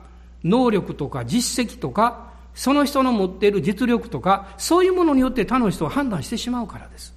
[0.43, 7.15] 能力とか実績とか、その人の持っている実力とか、そういうものによって他の人を判断してしまうからです。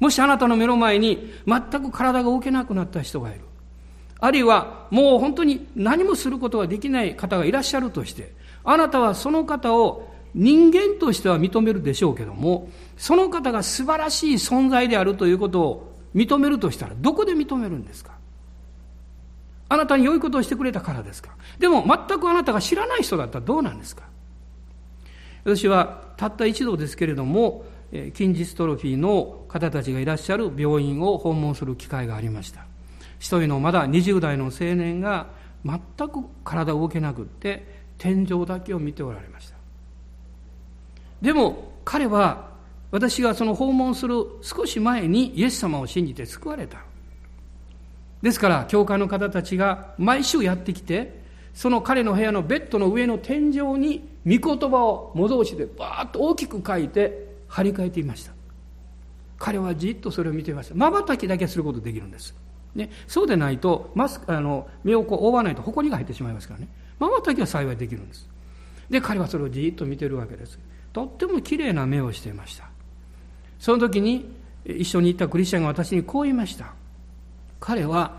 [0.00, 3.40] もしあなたの目の前に全く体が動けなくなった人がいる。
[4.20, 18.12] あるいはもう本当に何もすることができない方がいらっしゃるとして、あなたはその方を人間としては認めるでしょうけども、その方が素晴らしい存在であるということを認めるとしたら、どこで認めるんですか？
[19.68, 21.36] あなたに良いことをしてくれたからですか？
[21.58, 24.04] でも全くあなたが知らない人だったらどうなんですか？
[25.44, 27.64] 私はたった一度ですけれども、
[28.14, 32.66] 筋ジストロフィーの方たちがいらっしゃる病院を訪問する機会がありました。
[33.18, 35.26] 一人のまだ20代の青年が
[35.64, 39.57] 全く体動けなくって天井だけを見ておられました。
[41.20, 42.48] でも彼は
[42.90, 46.78] 私がその訪問する少し前にイエス様を信じて救われた。
[48.22, 51.22] ですから教会の方たちが毎週やってきて
[51.54, 58.32] その彼の部屋のベッドの上の天井に御言葉を模造紙でバーッと大きく書いて張り替えていました。
[59.38, 60.74] 彼はじっとそれを見ていました。
[60.74, 62.34] まばたきだけすることできるんです。
[62.74, 66.68] ね、そうでないとマスあの目をこう覆わないと埃が入ってしまいますからね。
[66.98, 68.28] まばたきは幸いできるんです。
[68.90, 70.58] で彼はそれをじっと見てるわけです。
[70.92, 72.68] とっても綺麗な目をしていました。
[73.58, 74.30] その時に
[74.64, 76.74] 一緒に行ったクリスチャンが私にこう言いました。
[77.60, 78.18] 彼は、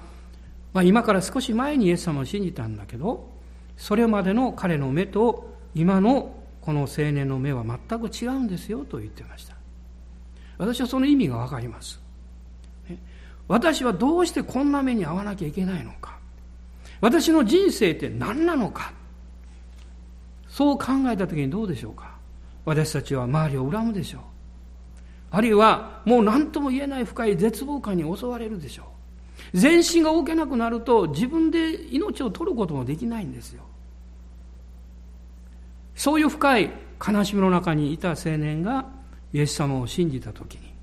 [0.73, 3.29] まあ、今から少し前にイエス様を信じたんだけど
[3.77, 9.55] それまでの彼の目と今のこの青年の目は全く違うんですよと言ってました。
[10.58, 11.99] 私はその意味が分かります。
[13.47, 16.17] 私はどうしてこんな目に遭わなきゃいけないのか。
[17.01, 18.93] 私の人生って何なのか。
[20.47, 22.18] そう考えた時にどうでしょうか。
[22.69, 24.21] 私たちは周りを恨むでしょう。
[25.32, 28.84] あるいはもう何とも言えない深い絶望感に襲われるでしょ
[29.53, 29.58] う。
[29.58, 33.63] 全身が動けなくなると自分で命を取ることもできないんですよ。
[35.95, 36.71] そういう深い
[37.05, 38.86] 悲しみの中にいた青年が
[39.34, 40.73] イエス様を信じた時に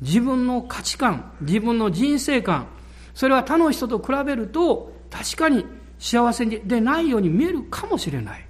[0.00, 2.68] 自分の価値観自分の人生観
[3.14, 5.66] それは他の人と比べると確かに
[5.98, 8.46] 幸せでないように見えるかもしれない。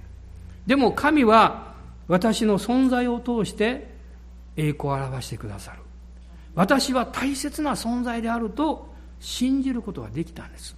[0.67, 1.70] でも神は
[2.11, 3.87] 私の存在を通して
[4.57, 5.77] 栄光を表してくださる。
[6.55, 10.75] 私は大切な存在であると信じることができたんです。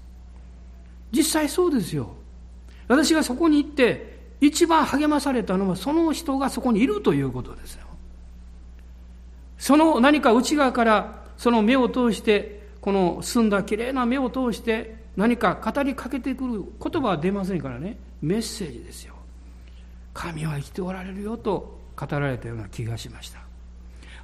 [1.12, 2.12] 実際そうですよ。
[2.88, 7.88] 私がそこに行って一番励まされたのはその人がそこにいるということですよ。
[9.58, 17.98] その何か内側からその目を通してこの澄んだきれいな目を通して何か語りかけてくる言葉は出ませんからね。
[18.22, 19.13] メッセージですよ。
[20.14, 23.40] 神は生きておられるよと語られたような気がしました。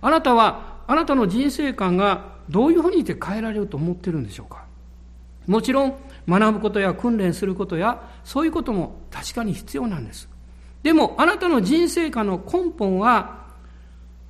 [0.02, 4.66] あなたはあなたの人生観がどういうふうにして変えられると思っているんでしょうか？
[5.46, 5.96] もちろん
[6.28, 10.30] 学ぶことや訓練することやそういうことも確かに必要なんです。
[10.84, 13.48] でもあなたの人生観の根本は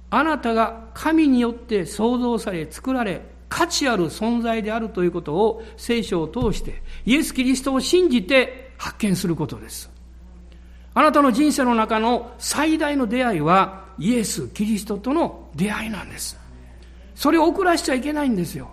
[0.09, 9.91] あなたが神によって創造され作られ価値ある存在であるということを聖書を通してイエス・キリストを信じて発見することです。
[10.93, 16.37] あなたの人生の中の最大の出会いはイエス・キリストとの出会いなんです
[17.15, 18.71] それを遅らしちゃいけないんですよ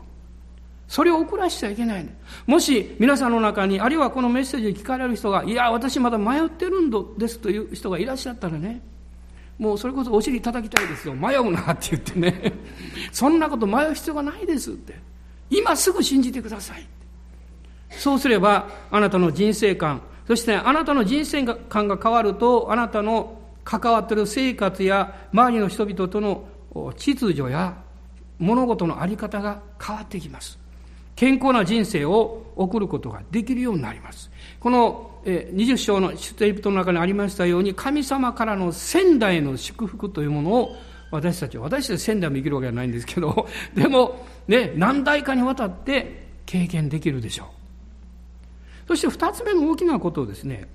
[0.89, 2.09] それを遅らしちゃいけない。
[2.47, 8.81] もし皆さんの中に、あるいはこのメッセージで聞かれる人が、いや、私まだ迷ってるんですという人がいらっしゃったらね、
[9.59, 11.15] もうそれこそお尻叩きたいですよ。
[11.15, 12.53] 迷うなって言ってね。
[13.11, 14.95] そんなこと迷う必要がないですって。
[15.51, 16.87] 今すぐ信じてください。
[17.91, 26.45] そうすれば、あなたの人生観、そしてあなたの人生観が変わると、あなたの関わっている生活や周りの人々との
[26.97, 27.77] 秩序や
[28.39, 30.59] 物事の在り方が変わってきます。
[31.15, 34.31] 健康な人生を送ることができるようになります。
[34.61, 40.77] この20章の出エジプトの中にありましたように、神様からの仙台の祝福というものを
[41.11, 47.47] 私たちは、私たち仙台も生きるわけじゃないんですけど、でも、ね、何代かにわたって経験できるでしょう。
[48.87, 50.69] そして二つ目の大きなことですね、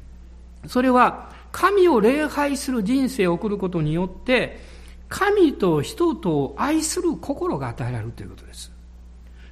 [0.68, 4.60] それは、神を礼拝する人生を送ることによって、
[5.10, 8.72] 神と人とを愛する心が与えられるということです。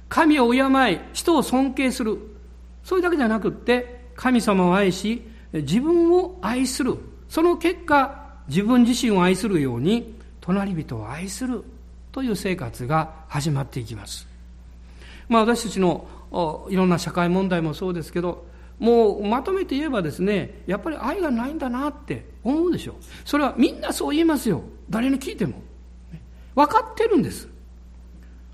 [0.08, 0.58] 神を敬
[0.92, 2.18] い、人を尊敬する。
[2.82, 6.96] それだけじゃなくって、神様を愛し、自分を愛する。
[7.28, 11.62] その結果、自分自身を愛するように、隣人を愛する
[12.12, 14.26] という生活が始まっていきます。
[15.28, 16.06] まあ私たちの
[16.70, 18.46] いろんな社会問題もそうですけど、
[18.80, 22.94] もうまとめて言えばですね、やっぱり愛がないんだなって思うでしょう。
[23.24, 24.62] それはみんなそう言いますよ。
[24.88, 25.62] 誰に聞いても。
[26.54, 27.48] 分かってるんです。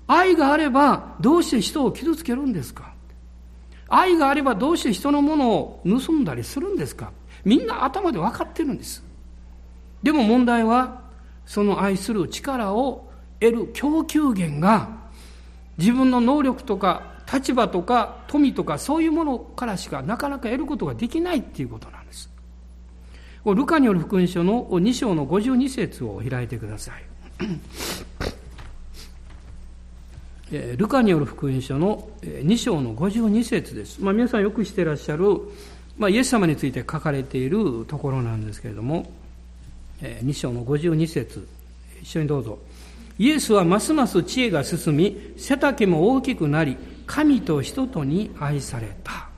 [0.05, 2.93] 愛があればどうして人を傷つけるんですか
[3.89, 7.11] 愛があればどうして人のものを盗んだりするんですか
[7.45, 9.03] みんな頭で分かってるんです。
[10.03, 11.01] でも問題は、
[11.45, 13.09] その愛する力を
[13.39, 14.89] 得る供給源が、
[15.77, 22.29] 自分の能力とか立場とか富とかそういうものからしかなかなか得ることができないっていうことなんです。
[23.45, 27.03] ルカによる福音書の2章の52節を開いてください。
[30.77, 34.01] ルカによる福音書の2章の52節です。
[34.01, 35.25] まあ、皆さんよくしてらっしゃる、
[35.97, 39.11] まあ、イエス様について書かれているところなんですけれども、
[40.01, 41.47] 2章の52節
[42.01, 42.59] 一緒にどうぞ。
[43.19, 49.29] イエスはますます知恵が進み、背丈も大きくなり、神と人とに愛された。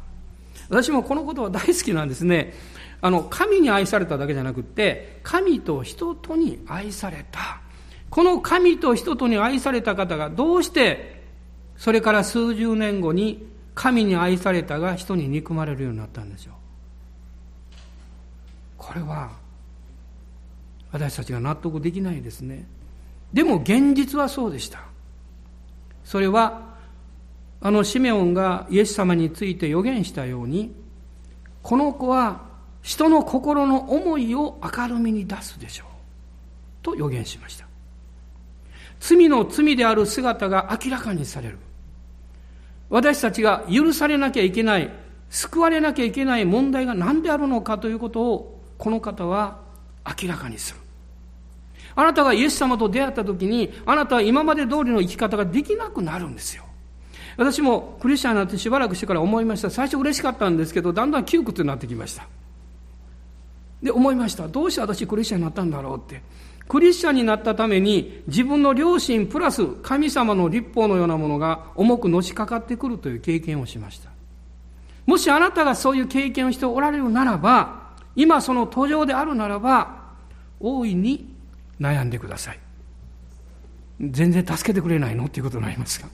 [0.69, 2.53] 私もこのことは大好きなんですね。
[3.01, 7.61] あの、神に愛されただけじゃなくて、神と人とに愛された。
[8.09, 11.23] この神と人とに愛された方がどうして
[11.77, 16.53] それから数十年後に神に愛されたが人に憎まれるようになったんでしょう
[18.77, 19.29] これは
[20.91, 22.67] 私たちが納得できないですね
[23.33, 24.79] でも現実はそうでした
[26.03, 26.69] それは
[27.61, 30.73] あのシメオンがイエス様について予言したように
[31.61, 32.41] この子は
[32.81, 35.87] 人の心の思いを明るみに出すでしょう
[36.81, 37.69] と予言しました
[38.99, 41.57] 罪の罪である姿が明らかにされる。
[42.89, 44.91] 私たちが許されなきゃいけない、
[45.29, 49.59] 救われなきゃいけない問題が何であるのかということを、この方は
[50.21, 50.79] 明らかにする。
[51.99, 56.63] あなたがイエス様と出会った時に、あなたは今まで通りの生き方ができなくなるんですよ。
[57.35, 59.69] 私もクリスチャンになってしばらくしてから思いました。
[59.69, 62.25] 最初嬉しかったんですけど、だんだん窮屈になってきました。
[63.83, 64.47] で、思いました。
[64.47, 66.21] どうして私クリスチャンになったんだろうって。
[66.69, 74.09] クリスチャンになったために自分の良心プラス神様の立法のようなものが重くのしかかってくるという経験をしました。
[75.05, 79.99] もしあなたがそういう経験をしておられるならば、今その途上であるならば、
[80.59, 81.38] 大いに
[81.79, 82.59] 悩んでください。
[84.01, 85.25] 全然助けてくれないの？
[85.25, 86.07] っていうことになりますが。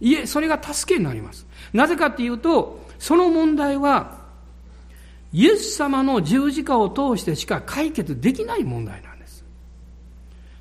[0.00, 1.46] いえ、それが助けになります。
[1.72, 4.18] なぜかっていうと、その問題は、
[5.32, 9.44] イエス様の十字架を通してしか解決できない問題なんです。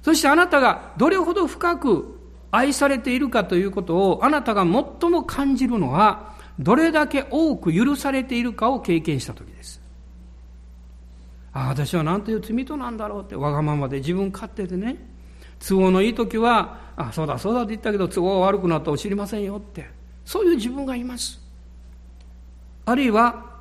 [0.03, 2.19] そしてあなたがどれほど深く
[2.51, 9.48] 愛されているかということをあなたが最も感じるのはどれだけ多く許されているかを経験した時。
[11.59, 14.95] ああ、私は何という罪人なんだろうってわがままで自分勝手でね、
[15.59, 19.89] 都合のいい時は、あ、そうだそうだって言ったけど都合が悪くなったら知りませんよって、
[20.23, 21.41] そういう自分がいます。
[22.85, 23.57] あるいは、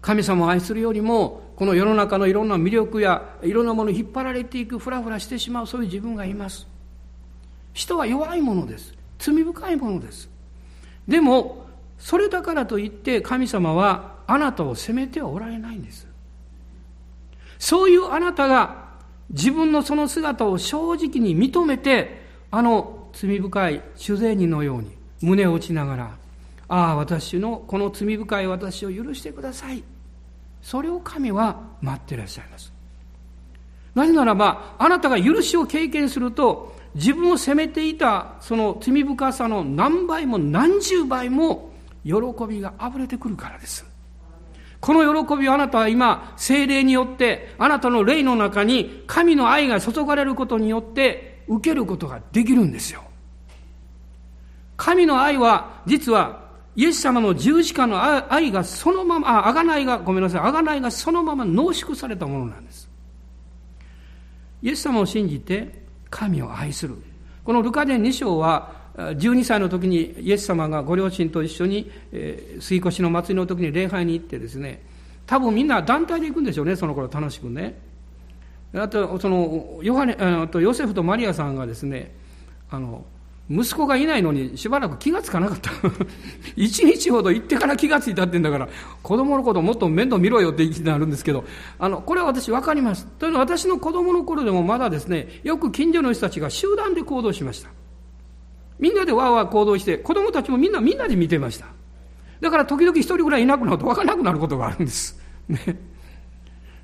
[0.00, 6.66] 神様を愛するよりもこの世の中のいろんな魅力やいろんなものに引っ張られていくふらふらしてしまうそういう自分がいます。
[7.74, 8.94] 人は弱いものです。
[9.18, 10.30] 罪深いものです。
[11.06, 11.66] でも
[11.98, 16.09] それだからといって神様はあなたを責めてはおられないんです。
[17.60, 18.88] そういうあなたが
[19.30, 24.90] 自分のその姿を正直に認めてあの罪深い主税人のように
[25.22, 26.10] 胸を打ちながら
[26.66, 29.84] ああ私のこの罪深い私を許してください
[30.62, 32.72] それを神は待っていらっしゃいます。
[33.94, 41.70] なぜならば、あなたが許しを経験すると、自分を責めていたその罪深さの何倍も何十倍も
[42.04, 42.12] 喜
[42.48, 43.86] びが溢れてくるからです。
[44.80, 53.02] この喜びをあなたは今、精霊によって、あなたの霊の中に神の愛が注がれることによって受けることができるんですよ。
[54.76, 62.88] 神の愛は実はイエス様の十字架の愛がそのまま、あ、贖いが、ごめんなさい、贖いがそのまま濃縮されたものなんです。
[64.62, 66.96] イエス様を信じて神を愛する。
[67.44, 74.82] このルカ伝2章は、12歳の時にイエス様がご両親と一緒に、えー、水越の祭りの時に礼拝に行ってですね、
[75.26, 77.78] 多分みんな団体で行くんでしょうね、その頃楽しくね。
[78.74, 82.14] あと、その、ヨハネ、あとヨセフとマリアさんがですね、
[82.70, 83.04] あの、
[83.50, 85.72] 息子がいないのにしばらく気がつかなかった。
[86.54, 88.68] 一日ほど行ってから気がついたってんだから、
[89.02, 91.44] 子供のこともっと面倒見ろよって言いなるんですけど、
[91.78, 93.06] あの、これは私わかります。
[93.18, 97.70] というのは私の子供の頃でもまだですね、よく近所の人たちが集団で行動しました。
[98.80, 101.66] みんなでわーわー行動して、子供たちもみんなみんなで見てました。
[102.40, 105.20] だから時々一人ぐらいいなくなると分からなくなることがあるんです。
[105.48, 105.58] ね。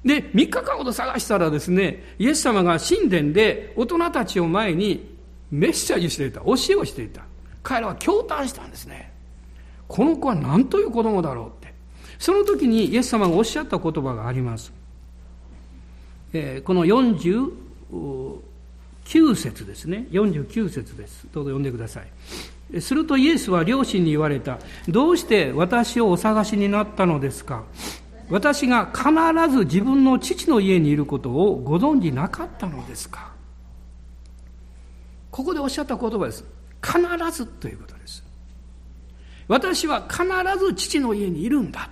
[0.04, 5.16] で、3日間ほど探したらですね、イエス様が神殿で大人たちを前に
[5.50, 7.22] メッセージしていた、教えをしていた。
[7.62, 9.12] 彼らは驚嘆したんですね。
[9.88, 11.74] この子は何という子供だろうって。
[12.18, 14.72] その時にイエス様がおっしゃった言葉があります。
[16.32, 17.50] えー、この40
[19.06, 20.06] 9節ですね。
[20.10, 21.26] 49節です。
[21.32, 22.80] どうぞ読んでください。
[22.80, 24.58] するとイエスは両親に言われた。
[24.88, 27.64] どうして私をお探しになったのですか？
[28.28, 29.08] 私が必
[29.56, 33.30] ず自分の父の家にいることをご存じなかったのですか？
[35.30, 36.44] ここでおっしゃった言葉です。
[36.82, 37.00] 必
[37.30, 38.24] ずということです。
[39.46, 40.24] 私は必
[40.58, 41.88] ず父の家にいるんだ。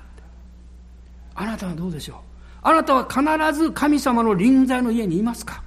[1.37, 2.17] あなたはどうでしょう？
[2.63, 3.23] あなたは必
[3.59, 5.63] ず神様の臨在の家にいますか？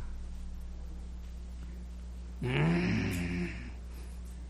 [2.44, 3.50] うん、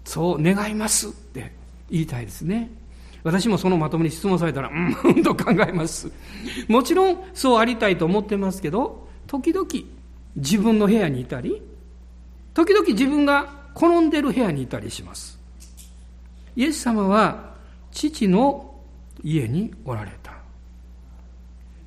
[0.03, 1.51] そう願いますって
[1.89, 2.69] 言いたいですね。
[3.23, 6.11] 私もそのまともに質問されたら、うん、 と考えます。
[6.67, 9.67] もちろん、そうありたいと思ってますけど、時々、
[10.35, 11.61] 自分の部屋にいたり、
[12.53, 15.37] 時々自分が好んでる部屋にいたりします。
[16.55, 17.53] イエス様は
[17.91, 18.73] 父の
[19.23, 20.33] 家におられた。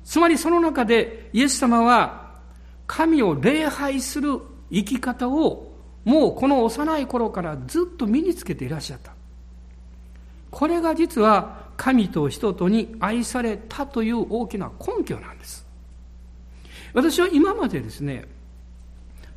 [0.03, 2.31] つまりその中でイエス様は
[2.85, 4.39] 神を礼拝する
[4.71, 5.70] 生き方を
[6.03, 9.13] もうこの幼い頃からずっと身につけていらっしゃった。
[10.49, 15.65] これが実は神と人とに愛されたという大きな根拠なんです。
[16.93, 18.25] 私は今までですね、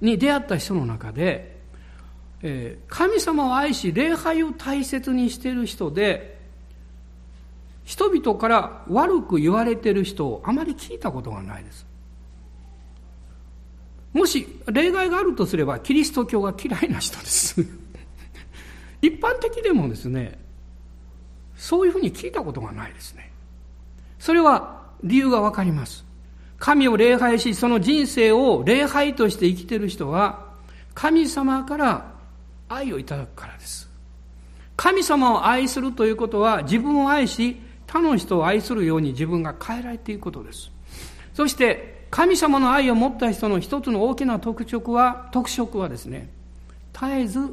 [0.01, 1.57] に出会った人の中で、
[2.43, 6.39] えー、神様を愛し礼拝を大切にしている人で
[7.85, 11.87] 人々から悪く言われている人をあまり聞いたことがないです
[14.15, 17.61] もし例外があるとすればキリスト教が嫌いな人です
[19.03, 20.39] 一般的でもですね
[21.57, 23.31] そういうふうに聞いたことがないですね
[24.19, 26.05] それは理由がわかります
[26.65, 30.47] 神を礼拝し、その人生を礼拝として生きている人は、
[30.95, 32.15] 神様から
[32.71, 33.91] 愛をいただくからです。
[34.75, 40.71] 神様を愛するということは、自分を愛し、他の人を愛するように自分が変えられていくことです。
[41.35, 46.29] そして、神様の愛を持った人の一つの大きな特色は、特色はですね、
[46.93, 47.53] 絶えず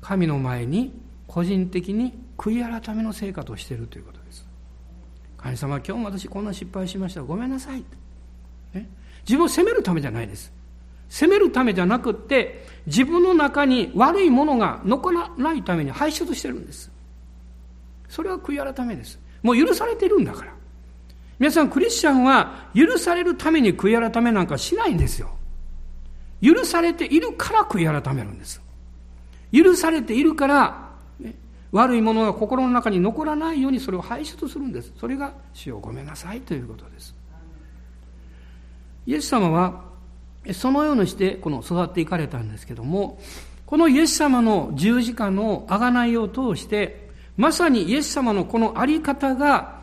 [0.00, 4.46] 神の前に個人的に悔い改めの生活をしているということです。
[5.36, 7.22] 神様、今日も私こんな失敗しました。
[7.22, 7.84] ごめんなさい。
[9.28, 10.50] 自分を責めるためじゃないです。
[11.10, 16.90] 責めるためじゃなくって、自分の中に悪いものが残らないために排出してるんです。
[18.08, 19.20] それは悔い改めです。
[19.42, 20.54] もう許されてるんだから。
[21.40, 25.30] 皆さん、クリスチャンは許されるために悔い改めなんかしないんですよ。
[26.42, 28.60] 許されているから悔い改めるんです。
[29.50, 31.34] 許されているから、ね、
[31.72, 34.92] 悪いものが心の中に残らないようにそれを排出するんです。
[35.00, 37.14] それが、主をごめんなさいということです。
[39.06, 39.82] イエス様は
[40.52, 43.18] そのようにしてこの育っていかれたんですけども、
[43.64, 49.79] このイエス様の十字架の贖いを通して、まさにイエス様のこのあり方が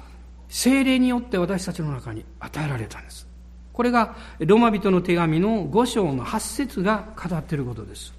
[0.50, 3.28] 精霊によって私たちの中に与えられたんです。
[3.74, 8.14] これがロマ人の手紙の五章の八節が語っていることです。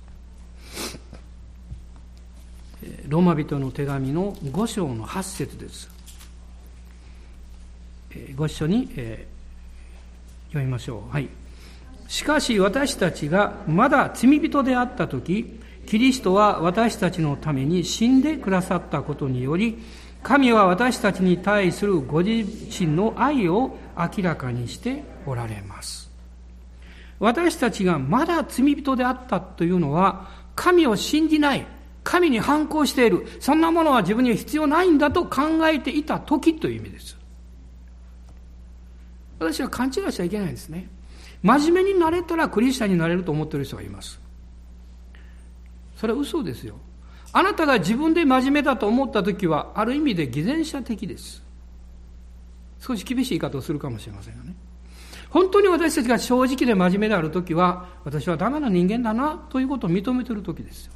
[3.09, 5.91] ローマ人の手紙の五章の八節です。
[8.37, 8.87] ご一緒に、
[10.49, 11.13] 読みましょう。
[11.13, 11.29] はい。
[12.07, 19.79] しかし私たちがまだ罪人であった時、キリストは私たちのために死んでくださったことにより、
[20.23, 22.45] 神は私たちに対するご自
[22.85, 26.11] 身の愛を明らかにしておられます。
[27.19, 31.67] 私たちがまだ罪人であったというのは、神を信じない、
[32.05, 37.17] 神に反抗している、そんなものは自分には必要ないんだと考えていた時という意味です。
[39.39, 40.89] 私は勘違いしちゃいけないんですね。
[41.43, 44.21] 真面目になれたらクリスチャンになれると思っている人がいます。
[45.97, 46.77] それは嘘ですよ。
[47.33, 51.43] あなたが自分で真面目だと思った時は、ある意味で偽善者的です。
[52.81, 54.55] 少し厳しい言い方をするかもしれませんよね。
[55.31, 60.93] 本当に私たちが正直で真面目である時は、私はダメな人間だなということを認めている時ですよ。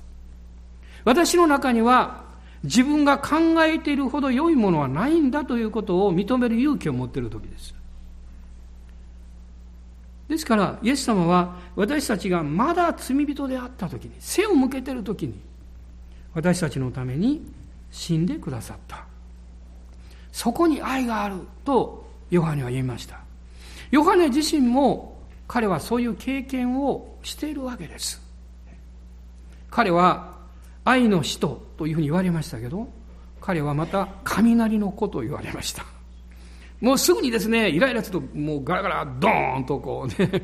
[1.04, 2.24] 私の中には、
[2.64, 7.74] 自分が考えているほど良いものはないんだということを認める勇気を持っている時です。
[10.28, 15.34] ですからイエス様は私たちがまだ罪人であった時に背を向けている時に
[16.34, 17.42] 私たちのために
[17.90, 19.04] 死んでくださった。
[20.32, 23.20] そこに愛があるとヨハネは言いました。
[23.90, 28.22] ヨハネ自身も彼はそういう経験をしているわけです。
[29.70, 30.36] 彼は
[30.84, 32.88] 愛の使徒というふうに言われましたけど
[33.40, 35.84] 彼はまた雷の子と言われました。
[36.80, 40.42] もうすぐにですね、イライラすると、もうガラガラ、ドーンとこうね、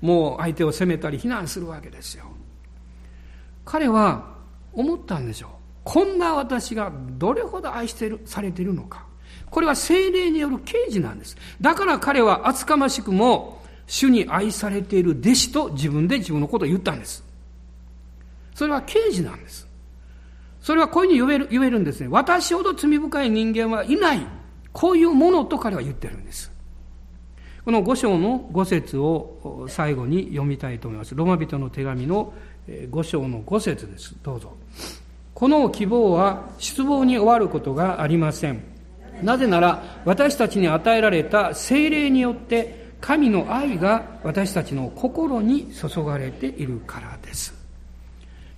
[0.00, 2.24] もう相手を責めたり非難するわけですよ。
[3.64, 4.33] 彼は
[4.74, 5.50] 思ったんでしょう。
[5.84, 9.06] こんな私がどれほど愛してる、されているのか。
[9.50, 11.36] これは精霊による刑事なんです。
[11.60, 17.22] だから彼は厚かましくも、主に愛されている弟子と自分で自分のことを言ったんです。
[18.54, 19.66] それは刑事なんです。
[20.60, 22.08] それはこういうふうに言える言えるんですね。
[22.08, 24.26] 私ほど罪深い人間はいない。
[24.72, 26.50] こういうものと彼は言ってるんです。
[27.64, 31.14] この五章の五節を最後に読みたいと思います。
[31.14, 32.32] ロマ人の手紙の
[32.90, 34.14] 五章の五節です。
[34.22, 34.54] どうぞ。
[35.34, 38.62] この希望は失望に終わることがありません。
[39.22, 47.54] なぜなら私たちに与えられた精霊によって神の愛が私たちの心に注がれているからです。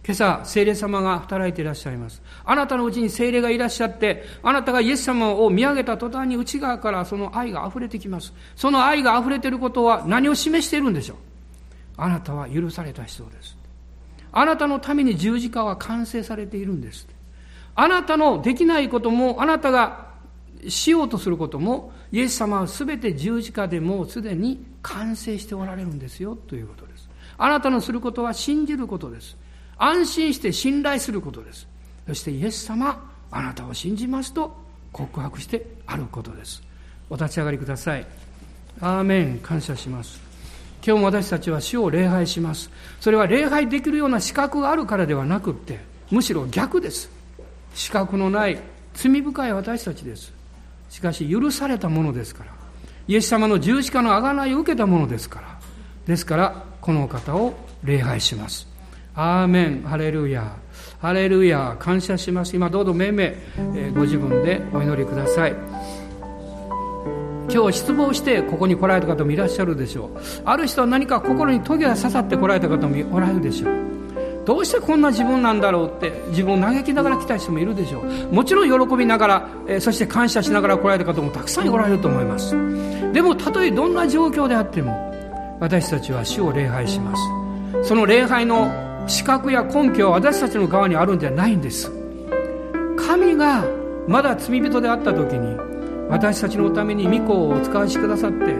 [0.07, 2.23] 今朝、聖霊様が働いていらっしゃいます。
[2.45, 8.33] あなたのうちに聖霊がいらっしゃって、あなたがイエス様を見上げた途端に内側からその愛が溢れてきます。
[8.55, 11.17] その愛が溢れていることは何を示しているんでしょう
[11.97, 13.56] あなたは許された人です。
[14.39, 17.09] あなたのために十字架は完成されているんです。
[17.75, 20.09] あなたのできないことも、あなたが
[20.69, 27.09] しようとすることも、イエス様は全て十字架でもうすでに完成しておられるんですよ、ということです。
[27.39, 29.39] あなたのすることは信じることです。
[29.79, 31.67] 安心して信頼することです。
[32.07, 34.55] そしてイエス様、あなたを信じますと
[34.93, 36.63] 告白してあることです。
[37.09, 38.07] お立ち上がりください。
[38.83, 40.26] アーメン、感謝します。
[40.87, 42.71] 今日も私たちは主を礼拝します。
[43.01, 45.81] それは礼拝できるような資格があるからではなくって、
[46.13, 47.11] むしろ逆です。
[47.75, 48.57] 資格のない
[48.95, 50.33] 罪深い私たちです。
[50.89, 52.53] しかし許されたものですから。
[53.09, 55.59] イエス様の十字架の贖いを受けたものですから。
[56.07, 58.69] ですから、この方を礼拝します。
[59.17, 60.55] アーメン、ハレルヤ、
[61.01, 62.55] ハレルヤ、感謝します。
[62.55, 63.37] 今どうぞめいめ
[63.75, 65.55] い、ご自分でお祈りください。
[67.53, 70.11] 今日失望してここに来られた方もいらっしゃるでしょう。
[70.45, 73.75] ある人は何か心にトゲが刺さって来られた方もおられるでしょう。
[74.45, 78.35] どうしてこんな自分なんだろうって自分を嘆きながら来た人もいるでしょう。
[78.35, 82.55] もちろん喜びながら、そして感謝しながら来られた方もたくさんおられると思います。
[83.13, 85.13] でもたとえどんな状況であっても
[85.59, 87.23] 私たちは主を礼拝します。
[87.83, 88.71] その礼拝の
[89.07, 91.93] 資格や根拠は私たちの側にあるんじゃないんです
[92.97, 93.65] 神が
[94.09, 95.57] まだ罪人であった時に
[96.09, 98.57] 私たちのために御子をお使わしくださって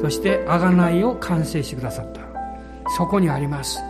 [0.00, 2.20] そして贖いを完成してくださった。
[2.96, 3.80] そこにあります。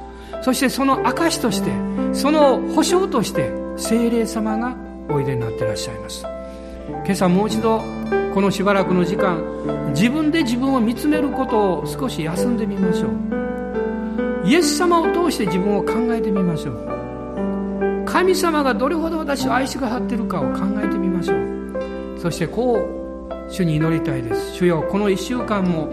[0.43, 1.71] そしてその証として
[2.13, 4.77] その保証として精霊様が
[5.09, 6.25] おいでになっていらっしゃいます。
[6.89, 7.81] 今朝もう一度
[8.35, 9.43] このしばらくの時間
[9.95, 14.49] 自分で自分を見つめることを少し休んでみましょう。
[14.49, 18.05] イエス様を通して自分を考えてみましょう。
[18.07, 20.88] 神様がどれほど私を愛してくださっているかを考え
[22.19, 24.55] そしてこう主に祈りたいです。
[24.55, 25.89] 主よこの1週間も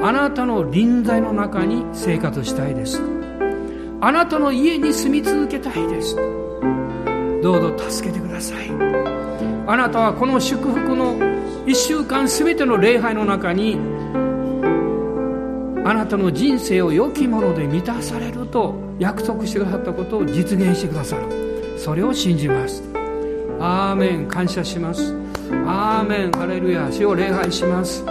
[0.00, 3.02] あなたの臨在の中に生活したいです。
[4.00, 6.16] あなたの家に住み続けたいです。
[7.42, 8.70] どうぞ助けてください。
[9.66, 11.16] あなたはこの祝福の
[11.66, 13.78] 1週間全ての礼拝の中に
[15.86, 21.78] あなたの人生を良きもので満たされると約束してくださったことを実現してくださる。
[21.78, 22.82] それを信じます。
[23.58, 24.28] アーメン。
[24.28, 25.23] 感謝します。
[25.66, 28.04] アーメンハレルヤ主を礼拝します。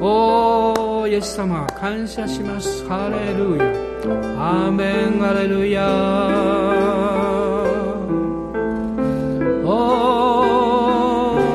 [0.00, 2.86] おーイエス様感謝します。
[2.88, 3.64] ハレルヤ
[4.38, 5.86] アーメンハレルヤ
[9.64, 9.68] お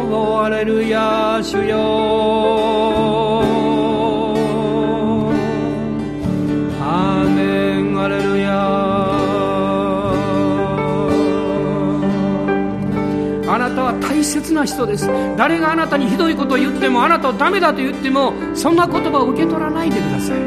[0.10, 1.99] ーハレルヤ主よ。
[14.30, 15.10] 切な人です。
[15.36, 20.38] 誰があなたにひどいことを言ってもあなたをダメだと言ってもそんな言葉を受け取らないでください。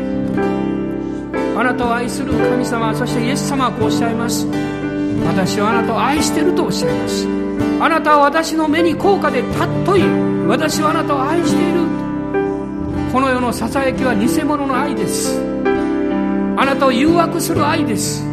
[1.55, 4.47] あなたを愛する神様そしてイエス様はこうおっしゃいます。
[5.26, 7.26] 私はあなたを愛してるとおっしゃいます。
[7.80, 10.03] あなたは私の目に高価で尊い。
[10.49, 11.80] 私はあなたを愛している。
[13.12, 15.41] この世のささやきは偽物の愛です。
[16.57, 18.24] あなたを誘惑する愛です。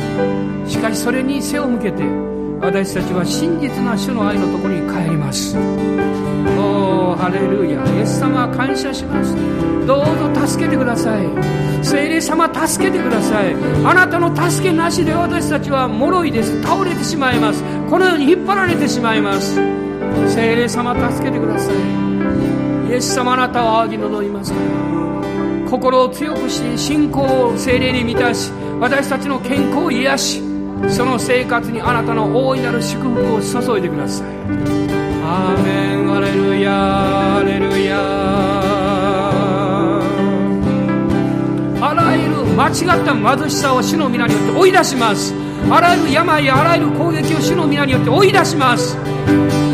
[0.68, 2.04] しかしそれに背を向けて
[2.62, 5.58] 私たちは真実な主の愛のところに帰ります。
[5.58, 7.84] おーハレルヤ。
[7.96, 9.34] イエス様感謝します。
[9.88, 11.26] どうぞ助けてください。
[11.84, 13.56] 聖霊様助けてください。
[13.86, 16.62] あなたの助けなしで私たちは脆いです。
[16.62, 17.64] 倒れてしまいます。
[17.90, 19.56] このように引っ張られてしまいます。
[20.28, 21.76] 聖霊様助けてください。
[22.90, 24.52] イエス様あなたは仰ぎ望みます。
[24.52, 30.49] から心を強くし信仰を聖霊に満たし私たちの健康を癒し
[30.88, 34.28] その生活にあなたの大いなる祝福を注いでください。
[35.24, 37.98] アーメンアレルヤアレルヤ
[41.82, 45.34] あらゆる間違った貧しさを主の皆によって追い出します。
[45.70, 48.98] あらゆる病やあらゆる攻撃を主の皆によって追い出します。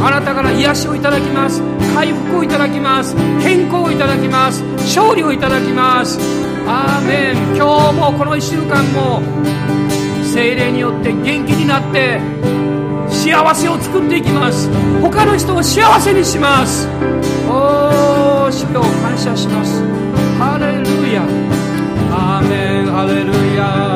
[0.01, 1.61] あなたから癒しをいただきます。
[1.95, 3.15] 回復をいただきます。
[3.41, 4.61] 健康をいただきます。
[4.79, 6.19] 勝利をいただきます。
[6.67, 9.21] アーメン今日もこの1週間も
[10.35, 12.19] 精霊によって元気になって
[13.07, 14.69] 幸せを作っていきます。
[15.01, 16.89] 他の人を幸せにします。
[17.47, 19.81] おー主よ感謝します。
[20.37, 21.23] ハレルヤ。
[22.11, 23.94] アーメンハレルヤ。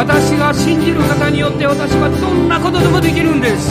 [0.00, 3.68] 私が信じる方によって私はどんなことでもできるんです。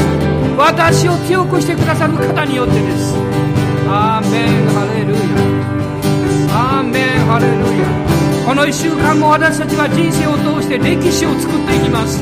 [0.59, 3.17] 私を強くしてくださる方によってです。
[3.89, 5.25] アーメンハレルヤ。
[6.53, 8.45] アーメンハレルヤ。
[8.45, 12.21] この1週間も私たちは人生を通して歴史を作っていきます。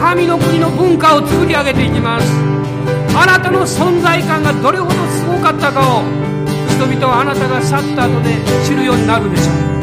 [0.00, 2.24] 神の国の文化を作り上げていきます。
[3.12, 6.08] あなたの存在感がどれほどすごかったかを
[6.72, 9.79] 人々はあなたが去った後で知るようになるでしょう。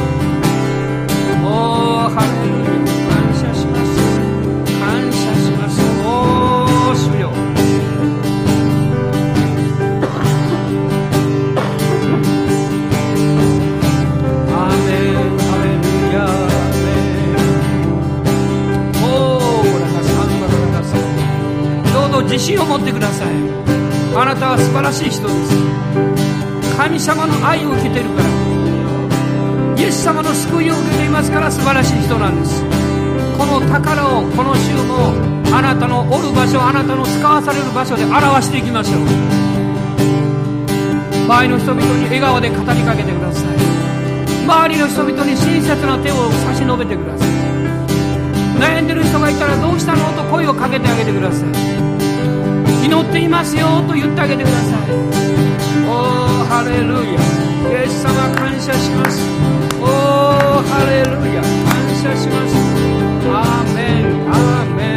[24.98, 25.56] しい人です。
[26.76, 28.30] 神様の愛を受けてるから。
[29.78, 32.64] イエス様の救いを受けていますから素晴らしい人なんです。
[33.38, 35.14] この宝をこの週も
[35.56, 39.02] あなたのおる場所あなたの使わされる場所で表していきましょう。
[41.30, 43.58] 周りの人々に笑顔で語りかけてください。
[44.48, 47.28] 周りの人々に親切な手を差し伸べてください。
[48.58, 50.12] 悩んでる人がいたらどうしたの？
[50.18, 51.97] と声をかけてあげてください。
[52.88, 54.92] 祈っていますよと言ってあげてください。
[55.86, 59.20] おおハレルヤイエス様感謝します。
[59.82, 59.86] おお
[60.64, 61.52] ハレルヤ感
[62.00, 62.56] 謝します。
[63.28, 64.97] アーメンアーメン